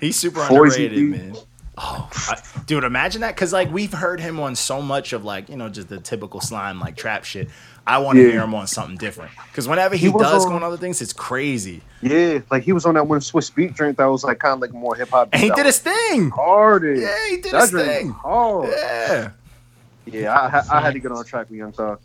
[0.00, 1.10] He's super underrated, beat.
[1.10, 1.36] man.
[1.80, 5.48] Oh, I, dude, imagine that because like we've heard him on so much of like
[5.48, 7.48] you know just the typical slime like trap shit.
[7.88, 8.30] I want to Yeah.
[8.32, 11.00] hear him on something different because whenever he, He does on- go on other things,
[11.00, 11.80] it's crazy.
[12.02, 14.60] Yeah, like he was on that one Swizz Beatz drink that was like kind of
[14.60, 15.30] like more hip hop.
[15.32, 16.30] And he did his thing.
[16.30, 16.84] hard.
[16.84, 18.10] Yeah, he did that his thing.
[18.10, 18.68] hard.
[18.70, 19.30] Yeah.
[20.06, 20.32] Yeah,
[20.70, 22.00] I, I had to get on track with Young Thug.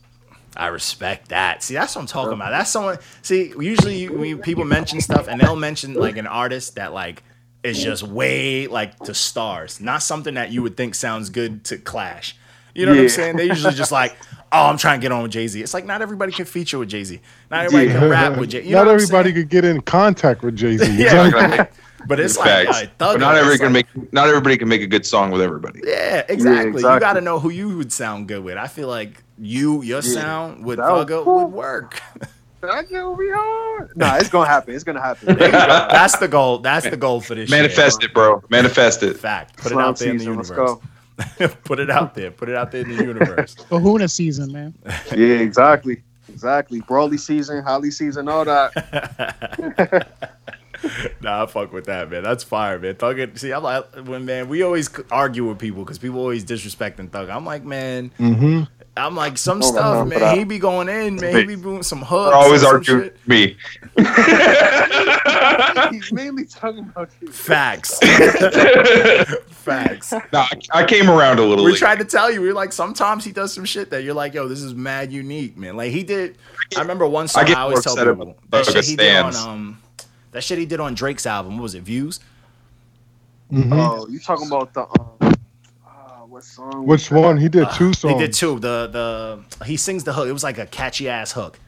[0.56, 1.64] I respect that.
[1.64, 2.52] See, that's what I'm talking about.
[2.52, 2.98] That's someone.
[3.22, 7.24] See, usually you, when people mention stuff, and they'll mention like an artist that like
[7.64, 11.78] is just way like to stars, not something that you would think sounds good to
[11.78, 12.36] Clash.
[12.76, 13.38] You know what I'm saying?
[13.38, 14.16] They usually just like,
[14.54, 15.62] oh, I'm trying to get on with Jay Z.
[15.62, 17.20] It's like not everybody can feature with Jay Z.
[17.51, 17.99] Not everybody Yeah.
[17.99, 18.64] can rap with Jay.
[18.64, 19.36] You Not everybody saying?
[19.43, 20.95] could get in contact with Jay Z.
[21.04, 21.66] Yeah.
[22.06, 22.82] But it's like, Facts.
[22.82, 25.41] yeah, But not everybody can like- make not everybody can make a good song with
[25.41, 25.80] everybody.
[25.86, 26.72] Yeah, exactly.
[26.72, 26.99] You exactly.
[26.99, 28.58] got to know who you would sound good with.
[28.58, 30.14] I feel like you, your Yeah.
[30.22, 31.45] sound with That Thugger cool.
[31.45, 32.01] would work.
[32.62, 33.91] That will be hard.
[33.95, 34.74] Nah, it's gonna happen.
[34.76, 35.38] It's gonna happen.
[35.38, 36.60] That's the goal.
[36.60, 37.49] That's the goal for this.
[37.49, 37.58] shit.
[37.58, 38.41] Manifest it, bro.
[38.49, 39.18] Manifest it.
[39.18, 39.58] Fact.
[39.58, 40.80] Put it out there in the season, let's universe.
[41.64, 42.32] Put it out there.
[42.32, 43.55] Put it out there in the universe.
[43.70, 44.74] Kahuna season, man.
[45.16, 46.01] Yeah, exactly.
[46.30, 46.82] Exactly.
[46.82, 48.72] Broly season, Holly season, all that.
[51.22, 52.24] nah, I fuck with that, man.
[52.24, 52.95] That's fire, man.
[52.95, 53.38] Thug it.
[53.38, 57.30] See, I'm like, when man, we always argue with people because people always disrespecting Thug.
[57.30, 58.64] I'm like, man, Mm-hmm.
[58.95, 60.20] I'm like, some Oh, stuff, man, man.
[60.20, 61.36] but I- He be going in, man.
[61.36, 62.30] He be doing some hooks.
[62.30, 63.57] They're always and some arguing with me.
[65.91, 67.28] He's mainly talking about you.
[67.30, 67.99] Facts.
[69.64, 70.14] Facts.
[70.34, 71.64] No, I, I came around a little.
[71.64, 71.80] We late.
[71.80, 72.41] tried to tell you.
[72.41, 75.11] We are like sometimes he does some shit that you're like, yo, this is mad
[75.11, 75.78] unique, man.
[75.78, 76.38] Like he did.
[76.76, 79.36] I remember one song I, get always tell people about that shit he did on
[79.36, 79.82] um
[80.32, 81.57] that shit he did on Drake's album.
[81.57, 81.84] What was it?
[81.84, 82.20] Views.
[83.51, 83.70] Mhm.
[83.72, 85.34] Oh, you talking about the um,
[85.86, 85.89] uh,
[86.28, 86.86] what song?
[86.86, 87.38] Which one?
[87.38, 88.01] He did two songs.
[88.01, 88.20] He songs.
[88.22, 88.59] did two.
[88.59, 88.89] The
[89.59, 90.28] the he sings the hook.
[90.28, 91.59] It was like a catchy ass hook.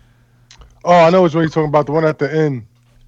[0.83, 1.85] Oh, I know which one you're talking about.
[1.85, 2.65] The one at the end.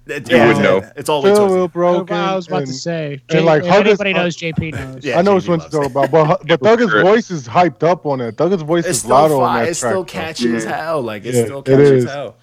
[0.08, 0.78] It- You would it's- know.
[0.78, 2.16] Uh, it's all the way Phil towards Will the- broken.
[2.16, 3.20] I was about and- to say.
[3.28, 5.04] and, like, if Huggers- anybody knows, JP knows.
[5.04, 7.02] Yeah, I know JB which one you're talking about, but but Thugger's Sure.
[7.02, 8.36] voice is hyped up on it.
[8.36, 9.64] Thugger's voice It's is still louder on fire.
[9.64, 9.90] that It's track.
[9.92, 10.06] still though.
[10.06, 11.02] catchy as hell.
[11.02, 12.36] Like it's Yeah, still it catchy as hell.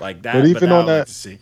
[0.00, 0.32] Like that.
[0.34, 1.38] But But even now on I like that- to see.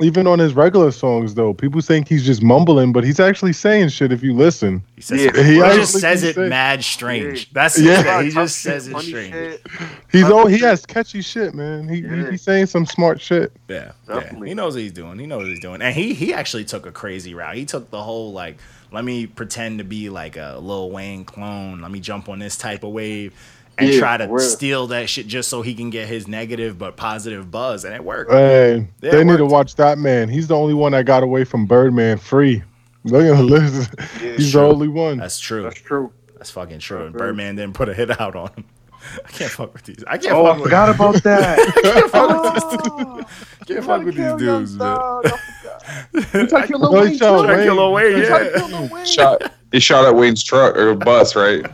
[0.00, 3.90] Even on his regular songs, though, people think he's just mumbling, but he's actually saying
[3.90, 4.82] shit if you listen.
[4.96, 7.42] He says Yeah, he, he just says it say- mad strange.
[7.44, 7.50] Yeah.
[7.52, 8.02] That's Yeah.
[8.04, 8.22] yeah.
[8.22, 9.32] He Tough just shit, says it funny strange.
[9.32, 9.66] shit.
[10.10, 11.88] He's Tough oh, he has catchy shit, man.
[11.88, 13.52] He, he he's saying some smart shit.
[13.68, 14.14] Yeah, yeah.
[14.14, 14.48] Definitely.
[14.48, 15.18] He knows what he's doing.
[15.20, 15.80] He knows what he's doing.
[15.80, 17.54] And he he actually took a crazy route.
[17.54, 18.56] He took the whole like,
[18.90, 21.80] let me pretend to be like a Lil Wayne clone.
[21.80, 23.32] Let me jump on this type of wave
[23.78, 24.38] and Yeah, try to real.
[24.40, 27.84] steal that shit just so he can get his negative but positive buzz.
[27.84, 28.30] And it worked.
[28.30, 30.28] Hey, Yeah, they it need to watch that man.
[30.28, 32.62] He's the only one that got away from Birdman free.
[33.04, 33.88] Look at Liz.
[34.22, 34.60] Yeah, He's true.
[34.62, 35.18] the only one.
[35.18, 35.62] That's true.
[35.62, 36.12] That's true.
[36.36, 37.06] That's fucking true.
[37.06, 37.18] And Okay.
[37.24, 38.64] Birdman didn't put a hit out on him.
[39.26, 40.02] I can't fuck with these.
[40.06, 41.58] I can't Oh, fuck I with forgot about that.
[41.82, 42.90] can't fuck with these dudes.
[42.90, 44.96] Oh, Can't fuck with these dudes, man.
[44.96, 46.34] Thug, I forgot.
[46.34, 47.46] You trying to kill Oh, he Wayne shot too?
[47.46, 48.88] Trying to kill Lil Wayne, You trying to yeah.
[48.92, 49.04] Wayne?
[49.04, 49.52] shot.
[49.72, 51.66] He shot at Wayne's truck or bus, right?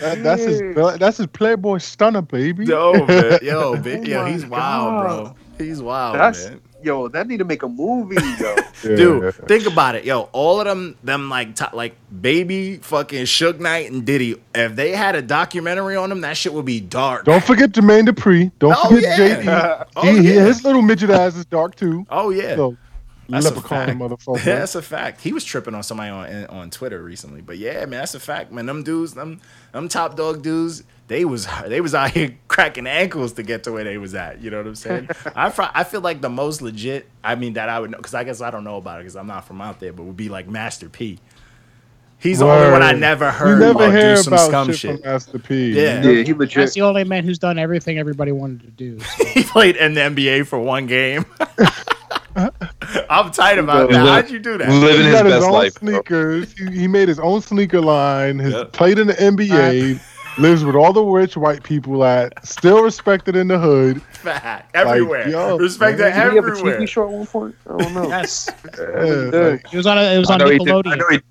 [0.00, 0.60] That, that's his.
[0.98, 2.64] That's his Playboy stunner, baby.
[2.66, 3.38] Yo, man.
[3.42, 5.34] Yo, bi- Oh yo, my he's wild, bro.
[5.58, 6.60] He's wild, That's man.
[6.82, 7.08] yo.
[7.08, 8.54] That need to make a movie, yo.
[8.56, 8.62] Yeah.
[8.96, 10.22] Dude, think about it, yo.
[10.32, 14.40] All of them, them like, to, like baby, fucking Suge Knight and Diddy.
[14.54, 17.26] If they had a documentary on them, that shit would be dark.
[17.26, 18.50] Don't forget Jermaine Dupri.
[18.58, 19.42] Don't Oh, forget yeah.
[19.44, 19.86] JD.
[19.96, 20.44] Oh, he, he- yeah.
[20.46, 22.06] his little midget ass is dark too.
[22.10, 22.76] Oh yeah, So,
[23.28, 23.98] That's a leprechaun fact.
[23.98, 24.36] motherfucker.
[24.46, 25.20] Yeah, that's a fact.
[25.20, 28.52] He was tripping on somebody on on Twitter recently, but yeah, man, that's a fact,
[28.52, 28.66] man.
[28.66, 29.40] Them dudes, them
[29.72, 33.72] them top dog dudes, they was they was out here cracking ankles to get to
[33.72, 34.40] where they was at.
[34.40, 35.08] You know what I'm saying?
[35.36, 37.08] I I feel like the most legit.
[37.22, 39.16] I mean that I would know because I guess I don't know about it because
[39.16, 41.18] I'm not from out there, but would be like Master P.
[42.22, 43.00] He's the only one I Word.
[43.00, 45.00] never You heard never like, hear do some about scum shit, shit.
[45.02, 45.72] from Master P.
[45.72, 46.02] Yeah.
[46.02, 46.54] Yeah, he legit.
[46.56, 49.00] That's the only man who's done everything everybody wanted to do.
[49.00, 49.24] so.
[49.34, 51.24] he played in the NBA for one game.
[53.10, 54.06] I'm tight about that.
[54.06, 54.68] How'd you do that?
[54.68, 55.72] Living He his got his best own life.
[55.74, 56.52] sneakers.
[56.52, 58.38] He, he made his own sneaker line.
[58.38, 58.64] His Yeah.
[58.72, 60.00] played in the NBA.
[60.38, 62.46] lives with all the rich white people at.
[62.46, 64.00] Still respected in the hood.
[64.02, 64.74] Fact.
[64.74, 65.28] Everywhere.
[65.28, 66.06] yo, Respected man.
[66.10, 66.80] Did he have a everywhere.
[66.80, 67.54] TV show at one point?
[67.68, 68.08] I don't know.
[68.08, 69.40] Yes, Yeah, Yeah.
[69.50, 69.98] like- it was on.
[69.98, 71.22] A, it was I on know he did.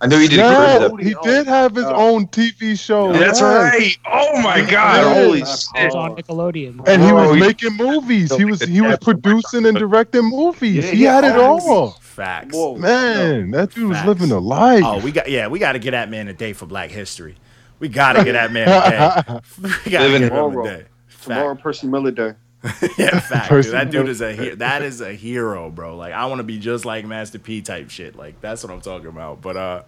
[0.00, 0.10] I Nickelodeon.
[0.10, 0.18] know he.
[0.18, 0.36] I know he did.
[0.36, 1.94] yeah, a he did have his Oh.
[1.94, 3.12] own TV show.
[3.12, 3.42] That's yes.
[3.42, 3.96] right.
[4.06, 4.70] Oh my God!
[4.70, 5.14] Yeah.
[5.14, 5.94] Holy It was shit!
[5.94, 6.86] on Nickelodeon.
[6.86, 8.34] And he was he- making movies.
[8.34, 10.84] He was he was producing and directing movies.
[10.84, 11.92] Yeah, he yeah, had it all.
[12.00, 12.54] Facts.
[12.54, 12.76] Whoa.
[12.76, 14.82] Man, that dude was living a life.
[14.84, 17.36] Oh, we got yeah, we got to get that man a day for Black History.
[17.78, 19.40] We got to get that man a day.
[19.84, 20.64] We got to Living get him a tomorrow.
[20.64, 20.84] day.
[21.22, 22.32] Tomorrow, Percy Miller Day.
[22.98, 23.50] yeah, fact.
[23.50, 23.66] Dude.
[23.66, 25.96] That dude is a he- that is a hero, bro.
[25.96, 28.16] Like I want to be just like Master P type shit.
[28.16, 29.40] Like that's what I'm talking about.
[29.42, 29.82] But uh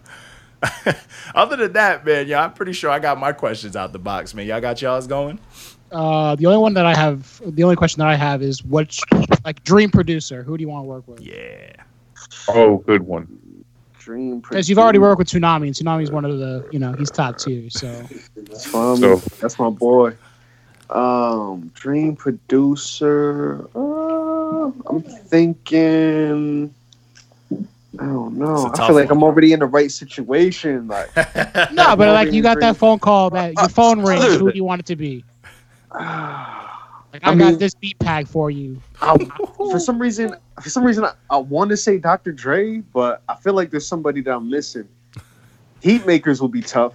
[1.34, 4.34] other than that, man, yeah, I'm pretty sure I got my questions out the box,
[4.34, 4.46] man.
[4.46, 5.38] Y'all got y'all's going?
[5.90, 9.00] Uh, the only one that I have, the only question that I have is which,
[9.44, 10.42] like, dream producer?
[10.42, 11.20] Who do you want to work with?
[11.20, 11.72] Yeah.
[12.48, 13.26] Oh, good one.
[13.98, 14.40] Dream.
[14.40, 17.38] Because you've already worked with Tsunami, and Tsunami's one of the, you know, he's top
[17.38, 17.70] tier.
[17.70, 17.86] So
[18.36, 18.96] That's fine.
[18.98, 20.14] So- That's my boy.
[20.91, 23.68] Um, dream producer.
[23.74, 26.74] Uh, I'm thinking.
[27.99, 28.70] I don't know.
[28.74, 29.18] I feel like one.
[29.18, 30.89] I'm already in the right situation.
[30.89, 31.14] Like,
[31.72, 34.24] no, but like you got that phone call that your phone rings.
[34.36, 35.24] Who do you want it to be?
[37.12, 38.80] Like I, I got this beat pack for you.
[39.01, 39.16] I,
[39.57, 42.32] for some reason, for some reason, I, I want to say Dr.
[42.32, 44.86] Dre, but I feel like there's somebody that I'm missing.
[45.82, 46.93] Heatmakerz will be tough,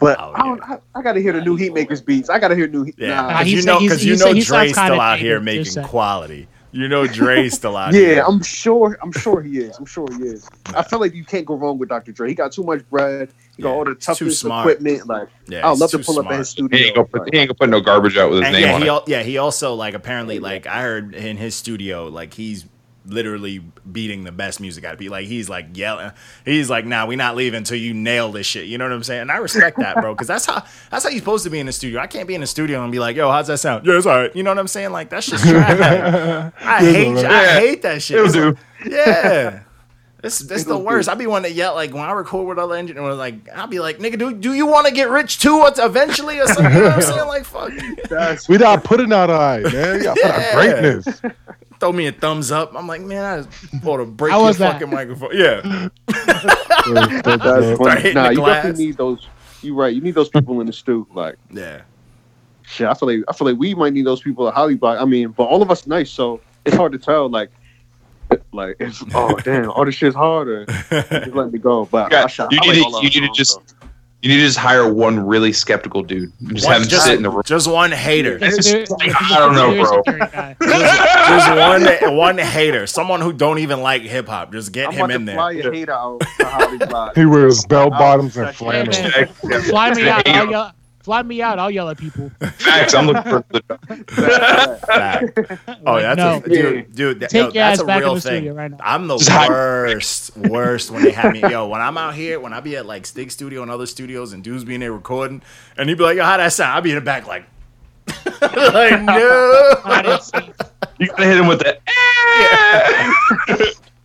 [0.00, 2.28] but Oh, I, I, I gotta hear the new Heatmakerz beats.
[2.30, 2.84] I gotta hear new.
[2.84, 2.94] Heat.
[2.98, 3.22] Yeah, Nah.
[3.30, 5.66] Nah, because you know, he's- because you know he sounds Dre's still out here dated,
[5.66, 6.48] making quality.
[6.72, 8.24] You know Dre's still out Yeah, here.
[8.26, 8.96] I'm sure.
[9.02, 9.76] I'm sure he is.
[9.76, 10.48] I'm sure he is.
[10.74, 12.12] I feel like you can't go wrong with Dr.
[12.12, 12.28] Dre.
[12.28, 13.28] He got too much bread.
[13.56, 15.06] He got all the toughest equipment.
[15.08, 16.34] Like Yeah, I'd love to too pull up smart.
[16.34, 16.78] at his He studio.
[16.78, 17.22] ain't gonna put.
[17.22, 18.86] Like, He ain't gonna put no garbage out with his And name yeah, on he
[18.86, 18.90] it.
[18.90, 22.66] al- yeah he also like apparently like I heard in his studio like he's
[23.10, 25.12] literally beating the best music out of people.
[25.12, 26.12] Like he's like yelling.
[26.44, 29.02] He's like, "Nah, we not leaving until you nail this shit." You know what I'm
[29.02, 29.22] saying?
[29.22, 31.66] And I respect that, bro, because that's how that's how you're supposed to be in
[31.66, 32.00] the studio.
[32.00, 34.06] I can't be in the studio and be like, "Yo, how's that sound?" Yeah, it's
[34.06, 34.34] all right.
[34.34, 34.90] You know what I'm saying?
[34.92, 36.52] Like that's just trash.
[36.60, 37.24] I hate alright.
[37.24, 37.58] I Yeah.
[37.60, 38.16] hate that shit.
[38.18, 38.34] It'll It's
[38.84, 38.90] do.
[38.90, 39.60] yeah.
[40.22, 41.08] This this the worst.
[41.08, 41.12] do.
[41.12, 43.80] I be wanting to yell like when I record with other engineers, like I'll be
[43.80, 45.56] like, nigga, do, do you want to get rich too?
[45.56, 46.64] What's eventually or something?
[46.66, 47.26] You know what I'm saying?
[47.26, 47.72] Like fuck.
[48.10, 49.96] that's We not putting out eye, man.
[49.96, 50.54] We got put out Yeah.
[50.54, 51.22] greatness.
[51.80, 52.74] Throw me a thumbs up.
[52.76, 54.72] I'm like, man, I just want to break How your that?
[54.74, 55.30] fucking microphone.
[55.32, 56.24] Yeah, That's
[57.24, 57.78] That's dope.
[57.78, 58.12] funny.
[58.12, 59.26] Nah, the you definitely need those.
[59.62, 59.94] You right.
[59.94, 61.06] You need those people in the stew.
[61.14, 61.82] Like yeah.
[62.62, 62.86] shit.
[62.86, 64.98] I feel like I feel like we might need those people at Hollywood.
[64.98, 67.28] I mean, but all of us nice, so it's hard to tell.
[67.28, 67.50] Like,
[68.52, 70.64] like it's oh damn, all this shit's harder.
[70.66, 71.84] Just let me go.
[71.86, 73.62] But Yeah, I shot, you I need like to- you need to just- so.
[74.22, 76.30] You need to just hire one really skeptical dude.
[76.52, 77.42] Just One- have him just, sit in the room.
[77.46, 78.38] just one hater.
[78.38, 80.02] Consider- I don't know, bro.
[80.02, 80.56] conspiracy theory guy.
[81.28, 82.86] just one one hater.
[82.86, 84.52] Someone who don't even like hip hop.
[84.52, 85.34] Just get I'm him in to there.
[85.36, 87.16] fly a hater out.
[87.16, 89.00] He wears bell bottoms and Hey, flannels.
[89.00, 89.62] man.
[89.62, 90.28] Fly me out.
[90.28, 90.72] I'll yell,
[91.10, 91.58] fly me out.
[91.58, 92.30] I'll yell at people.
[92.58, 92.94] Facts.
[92.94, 95.40] I'm looking for the Fact.
[95.84, 96.36] Oh, Like, that's no.
[96.36, 97.20] a, dude, dude.
[97.20, 98.30] That, Take yo, that's ass a back in real the thing.
[98.42, 98.76] studio right now.
[98.80, 99.16] I'm the
[99.48, 101.40] worst, worst when they have me.
[101.40, 104.32] Yo, when I'm out here, when I be at like Stig Studio and other studios,
[104.32, 105.42] and dudes being there recording,
[105.76, 107.44] and he be like, "Yo, how that sound?" I'll be in the back like,
[108.40, 109.74] like no.
[109.84, 110.54] I didn't.
[111.00, 111.76] You gotta hit him with the.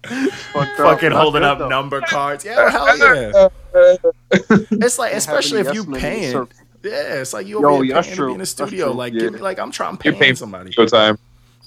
[0.05, 0.77] Fucked.
[0.77, 1.67] Fucking That's holding up though.
[1.69, 2.45] number cards.
[2.45, 3.47] Yeah, hell yeah.
[4.71, 6.47] It's like, especially if you yes men paying.
[6.91, 7.07] Circle.
[7.13, 8.91] Yeah, it's like you Yo, over yeah, here that's paying to be in the studio.
[8.93, 9.19] Like, Yeah.
[9.21, 10.71] give me like I'm trying to You're pay paying somebody.
[10.71, 11.17] Showtime.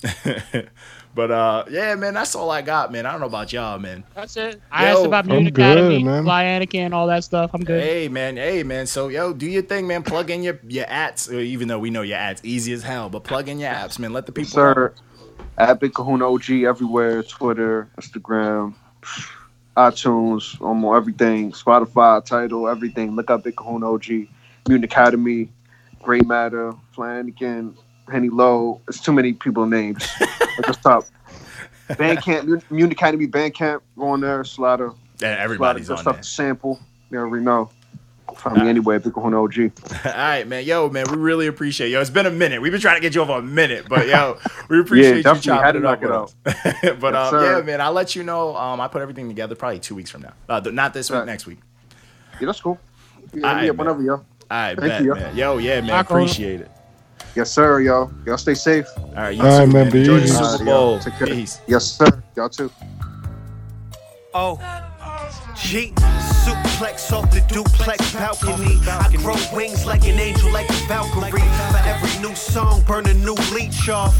[1.15, 3.07] but uh, yeah, man, that's all I got, man.
[3.07, 4.05] I don't know about y'all, man.
[4.15, 4.61] That's it.
[4.71, 6.23] I Yo, asked about I'm Mutant good, Academy, man.
[6.25, 7.51] Fly Anakin, all that stuff.
[7.55, 7.83] I'm good.
[7.83, 8.87] Hey, man, hey, man.
[8.87, 10.03] So, yo, do your thing, man.
[10.03, 13.09] Plug in your your ads, uh, even though we know your ads easy as hell.
[13.11, 14.13] But plug in your apps, man.
[14.13, 14.61] Let the people.
[14.61, 14.75] know.
[14.75, 14.95] Sir,
[15.59, 18.75] at Big Kahuna OG everywhere, Twitter, Instagram,
[19.77, 23.17] iTunes, almost everything, Spotify, Tidal, everything.
[23.17, 24.29] Look up Big Kahuna OG,
[24.69, 25.49] Mutant Academy,
[26.03, 27.75] Gray Matter, Fly Anakin,
[28.11, 28.81] Henny L.O.
[28.89, 30.07] It's too many people names.
[30.67, 31.05] Just stop.
[31.91, 34.93] Bandcamp, Mutant- Academy Bandcamp, go on there, Slaughter.
[35.21, 36.23] Yeah, Slaughter, everybody's good on stuff there.
[36.23, 36.81] to sample.
[37.11, 37.71] You already know.
[38.37, 39.59] Find me anywhere, Big Kahuna OG.
[40.05, 40.63] All right, man.
[40.65, 41.99] Yo, man, we really appreciate yo.
[42.03, 42.61] It's been a minute.
[42.61, 44.37] We've been trying to get you over a minute, but yo,
[44.69, 45.53] we appreciate you definitely.
[45.55, 46.53] Had chopping to it up it
[46.93, 46.95] us.
[47.01, 48.55] but Yes, um, yeah, man, I'll let you know.
[48.55, 50.35] Um, I put everything together probably two weeks from now.
[50.47, 51.27] Uh, th- not this week, Right.
[51.27, 51.59] next week.
[52.39, 52.79] Yeah, that's cool.
[53.33, 54.23] Yeah, right, yeah whenever, yo.
[54.51, 55.15] All right, Thank bet, you.
[55.15, 55.37] man.
[55.37, 56.23] Yo, yeah, man, Rock on.
[56.23, 56.71] appreciate it.
[57.35, 58.11] Yes, sir, yo.
[58.27, 58.87] Y'all stay safe.
[58.97, 59.93] All right, you All right, too, man, man.
[59.93, 60.27] be Enjoy the.
[60.29, 60.95] Super Bowl.
[60.95, 60.99] yo.
[61.01, 61.27] Take care.
[61.27, 61.61] Peace.
[61.67, 62.23] Yes, sir.
[62.37, 62.71] Y'all too.
[64.35, 64.59] Oh.
[65.57, 65.93] G
[66.45, 68.79] suplex off the duplex balcony.
[68.87, 71.41] I grow wings like an angel, like a Valkyrie.
[71.41, 74.15] For every new song, burn a new leech off.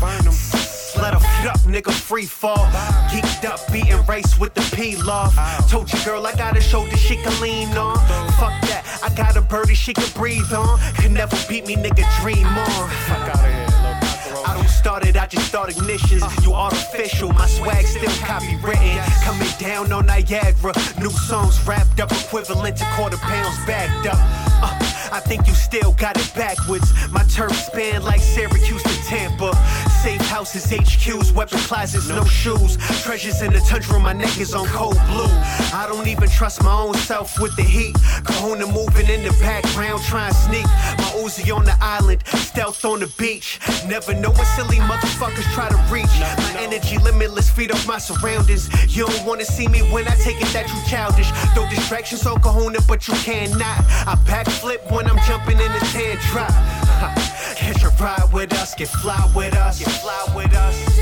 [0.97, 2.67] Let a fuck nigga free fall.
[3.11, 5.35] Geeked up, beating race with the peel off.
[5.71, 7.97] Told you, girl, I got a shoulder she can lean on.
[8.39, 10.79] Fuck that, I got a birdie she can breathe on.
[10.95, 12.91] Can never beat me, nigga, dream on.
[13.07, 16.23] Fuck out of here, I don't start it, I just start ignitions.
[16.45, 19.25] You artificial, my swag still copywritten.
[19.25, 24.19] Coming down on Niagara, new songs wrapped up, equivalent to quarter pounds backed up.
[24.63, 26.93] Uh, I think you still got it backwards.
[27.11, 29.55] My turf span like Syracuse to Tampa.
[30.03, 32.77] Safe houses, HQs, weapon closets, no shoes.
[33.03, 35.33] Treasures in the tundra, my neck is on cold blue.
[35.73, 37.97] I don't even trust my own self with the heat.
[38.25, 40.65] Kahuna moving in the background, trying to sneak.
[40.65, 43.61] My Uzi on the island, stealth on the beach.
[43.87, 46.15] Never know what silly motherfuckers try to reach.
[46.21, 48.69] My energy limitless, feed off my surroundings.
[48.95, 51.31] You don't wanna see me when I take it that you childish.
[51.55, 53.79] Throw distractions on Kahuna, but you cannot.
[54.07, 56.51] I backflip when I'm jumping in the tan drop.
[57.57, 60.97] Catch a ride with us, get fly with us, get fly with us.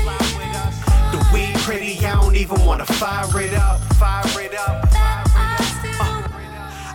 [1.11, 4.85] The weed pretty, I don't even wanna fire it up, fire it up.
[4.91, 5.27] Uh,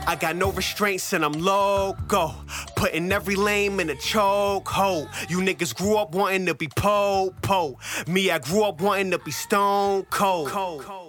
[0.05, 2.35] I got no restraints and I'm loco.
[2.77, 5.09] Putting every lame in a choke hold.
[5.29, 7.79] You niggas grew up wanting to be po po.
[8.07, 10.49] Me, I grew up wanting to be stone cold.
[10.49, 11.02] cold.